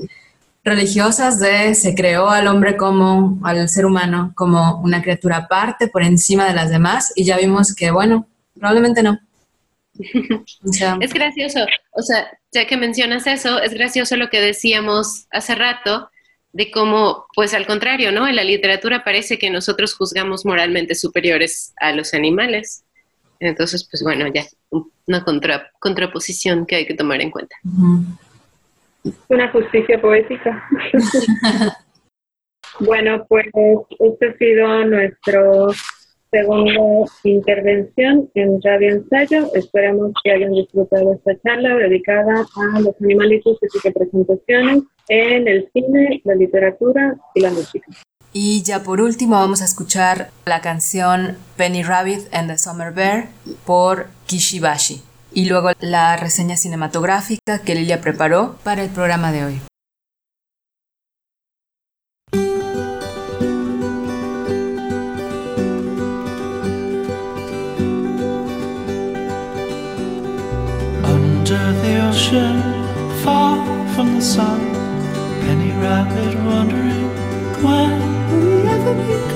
[0.64, 6.03] religiosas de se creó al hombre como, al ser humano, como una criatura aparte, por
[6.03, 8.26] encima de las demás, y ya vimos que, bueno,
[8.59, 9.18] probablemente no.
[11.01, 11.61] es gracioso,
[11.92, 16.11] o sea, ya que mencionas eso, es gracioso lo que decíamos hace rato,
[16.55, 18.28] de cómo, pues al contrario, ¿no?
[18.28, 22.84] En la literatura parece que nosotros juzgamos moralmente superiores a los animales.
[23.40, 24.47] Entonces, pues bueno, ya
[25.07, 25.24] una
[25.80, 27.57] contraposición que hay que tomar en cuenta.
[29.29, 30.69] Una justicia poética.
[32.81, 33.47] bueno, pues
[33.99, 35.73] este ha sido nuestro
[36.31, 36.73] segunda
[37.23, 39.55] intervención en Radio Ensayo.
[39.55, 45.69] Esperamos que hayan disfrutado esta charla dedicada a los animalitos y sus representaciones en el
[45.73, 47.87] cine, la literatura y la música.
[48.33, 53.29] Y ya por último vamos a escuchar la canción Penny Rabbit and the Summer Bear
[53.65, 55.03] por Kishibashi
[55.35, 59.61] y luego la reseña cinematográfica que Lilia preparó para el programa de hoy.
[71.05, 72.62] Under the ocean,
[73.24, 73.59] far
[73.95, 74.61] from the sun,
[75.41, 77.11] Penny Rabbit wondering
[77.62, 79.34] when will ever become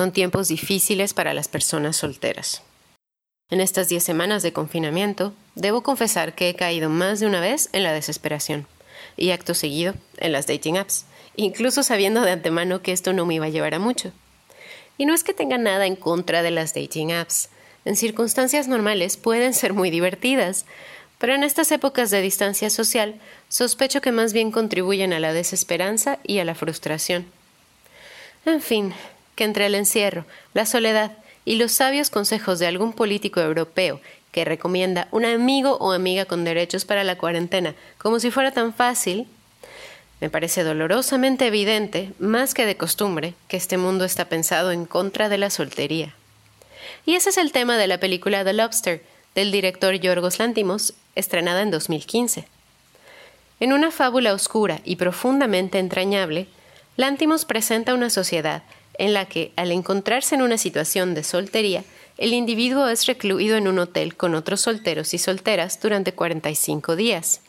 [0.00, 2.62] Son tiempos difíciles para las personas solteras.
[3.50, 7.68] En estas 10 semanas de confinamiento, debo confesar que he caído más de una vez
[7.74, 8.66] en la desesperación
[9.18, 11.04] y acto seguido en las dating apps,
[11.36, 14.10] incluso sabiendo de antemano que esto no me iba a llevar a mucho.
[14.96, 17.50] Y no es que tenga nada en contra de las dating apps.
[17.84, 20.64] En circunstancias normales pueden ser muy divertidas,
[21.18, 23.20] pero en estas épocas de distancia social
[23.50, 27.26] sospecho que más bien contribuyen a la desesperanza y a la frustración.
[28.46, 28.94] En fin,
[29.44, 30.24] entre el encierro,
[30.54, 31.12] la soledad
[31.44, 34.00] y los sabios consejos de algún político europeo
[34.32, 38.72] que recomienda un amigo o amiga con derechos para la cuarentena como si fuera tan
[38.72, 39.26] fácil,
[40.20, 45.28] me parece dolorosamente evidente, más que de costumbre, que este mundo está pensado en contra
[45.30, 46.14] de la soltería.
[47.06, 49.02] Y ese es el tema de la película The Lobster,
[49.34, 52.46] del director Yorgos Lantimos, estrenada en 2015.
[53.60, 56.48] En una fábula oscura y profundamente entrañable,
[56.96, 58.62] Lantimos presenta una sociedad
[59.00, 61.84] en la que, al encontrarse en una situación de soltería,
[62.18, 67.40] el individuo es recluido en un hotel con otros solteros y solteras durante 45 días.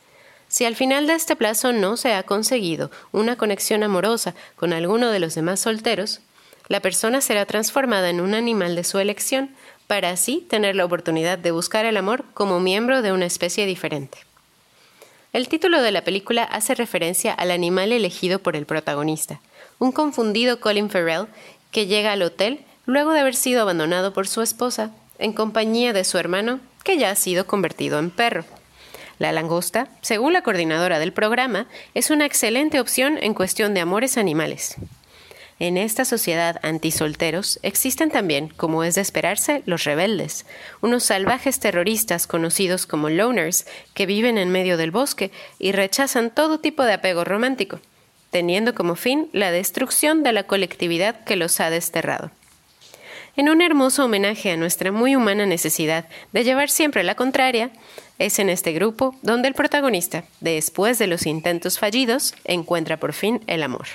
[0.47, 5.12] Si al final de este plazo no se ha conseguido una conexión amorosa con alguno
[5.12, 6.22] de los demás solteros,
[6.70, 9.54] la persona será transformada en un animal de su elección
[9.88, 14.20] para así tener la oportunidad de buscar el amor como miembro de una especie diferente.
[15.34, 19.41] El título de la película hace referencia al animal elegido por el protagonista,
[19.82, 21.25] un confundido Colin Farrell
[21.71, 26.03] que llega al hotel luego de haber sido abandonado por su esposa en compañía de
[26.03, 28.45] su hermano que ya ha sido convertido en perro.
[29.17, 31.65] La langosta, según la coordinadora del programa,
[31.95, 34.75] es una excelente opción en cuestión de amores animales.
[35.57, 40.45] En esta sociedad antisolteros existen también, como es de esperarse, los rebeldes,
[40.82, 43.65] unos salvajes terroristas conocidos como loners
[43.95, 47.79] que viven en medio del bosque y rechazan todo tipo de apego romántico
[48.32, 52.32] teniendo como fin la destrucción de la colectividad que los ha desterrado.
[53.38, 57.69] En un hermoso homenaje a nuestra muy humana necesidad de llevar siempre la contraria,
[58.19, 63.41] es en este grupo donde el protagonista, después de los intentos fallidos, encuentra por fin
[63.47, 63.88] el amor.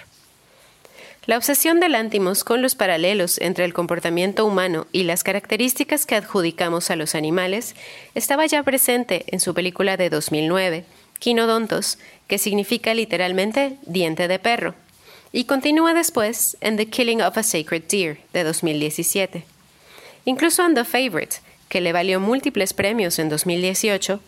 [1.26, 6.14] La obsesión de Lántimos con los paralelos entre el comportamiento humano y las características que
[6.14, 7.74] adjudicamos a los animales
[8.14, 10.84] estaba ya presente en su película de 2009,
[11.19, 11.99] Quinodontos,
[12.29, 14.75] que significa literalmente diente de perro,
[15.33, 19.45] y continúa después en The Killing of a Sacred Deer de 2017.
[20.25, 21.37] Incluso en The Favorite,
[21.69, 24.21] que le valió múltiples premios en 2018,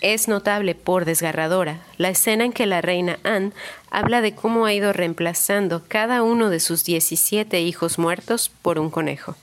[0.00, 3.52] es notable por desgarradora la escena en que la reina Anne
[3.90, 8.90] habla de cómo ha ido reemplazando cada uno de sus 17 hijos muertos por un
[8.90, 9.36] conejo.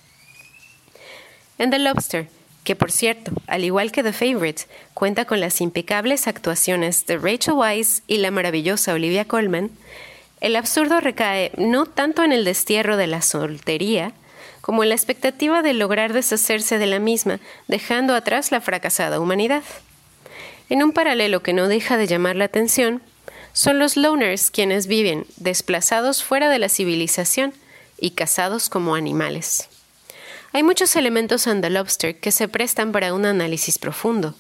[1.58, 2.30] En The Lobster,
[2.64, 7.56] que por cierto, al igual que The Favorite, cuenta con las impecables actuaciones de Rachel
[7.56, 9.72] Weisz y la maravillosa Olivia Colman,
[10.42, 14.14] el absurdo recae no tanto en el destierro de la soltería,
[14.62, 19.64] como en la expectativa de lograr deshacerse de la misma, dejando atrás la fracasada humanidad.
[20.70, 23.02] En un paralelo que no deja de llamar la atención,
[23.54, 27.54] son los loners quienes viven desplazados fuera de la civilización
[28.00, 29.68] y cazados como animales.
[30.54, 34.36] Hay muchos elementos en The Lobster que se prestan para un análisis profundo,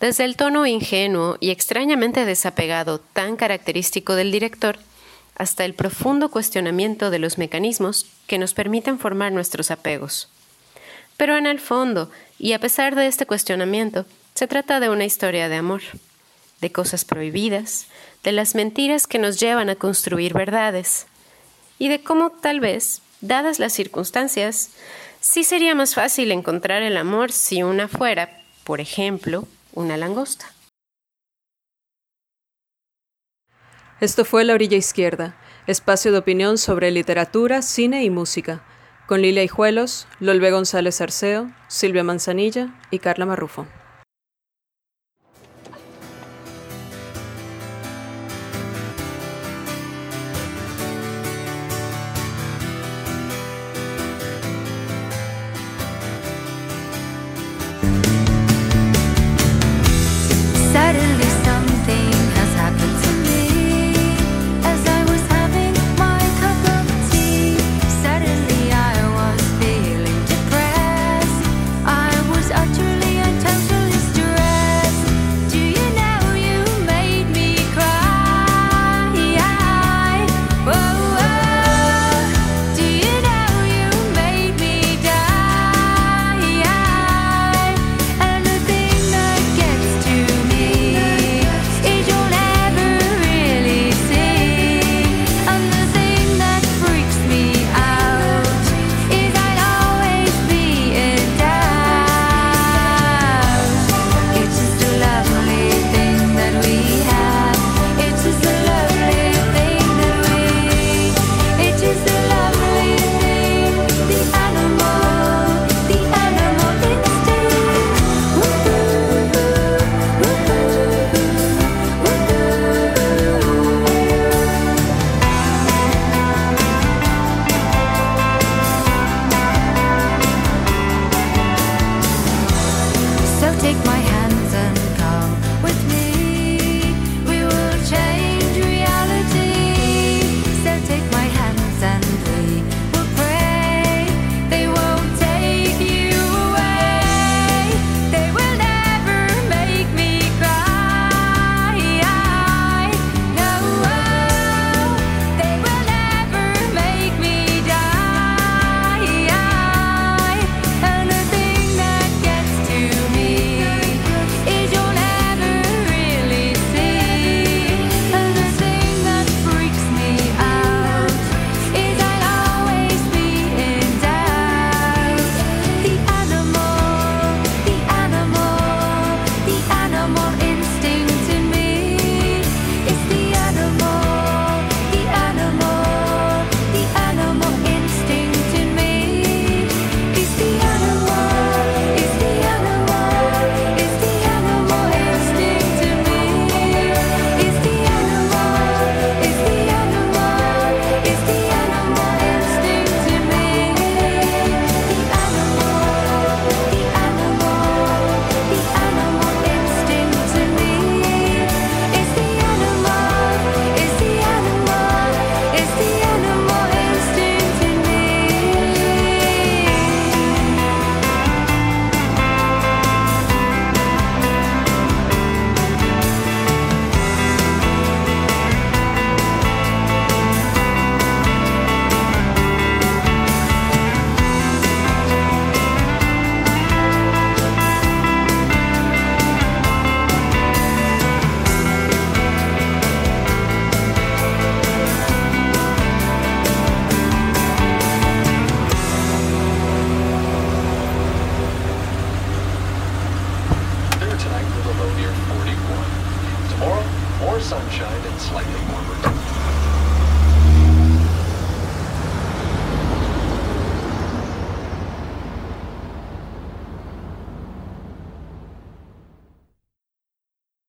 [0.00, 4.78] desde el tono ingenuo y extrañamente desapegado tan característico del director,
[5.36, 10.30] hasta el profundo cuestionamiento de los mecanismos que nos permiten formar nuestros apegos.
[11.18, 15.50] Pero en el fondo, y a pesar de este cuestionamiento, se trata de una historia
[15.50, 15.82] de amor,
[16.62, 17.88] de cosas prohibidas,
[18.24, 21.06] de las mentiras que nos llevan a construir verdades,
[21.78, 24.70] y de cómo tal vez, dadas las circunstancias,
[25.22, 30.46] Sí sería más fácil encontrar el amor si una fuera, por ejemplo, una langosta.
[34.00, 35.36] Esto fue La Orilla Izquierda,
[35.68, 38.64] espacio de opinión sobre literatura, cine y música,
[39.06, 43.68] con Lilia Hijuelos, Lolbe González Arceo, Silvia Manzanilla y Carla Marrufo.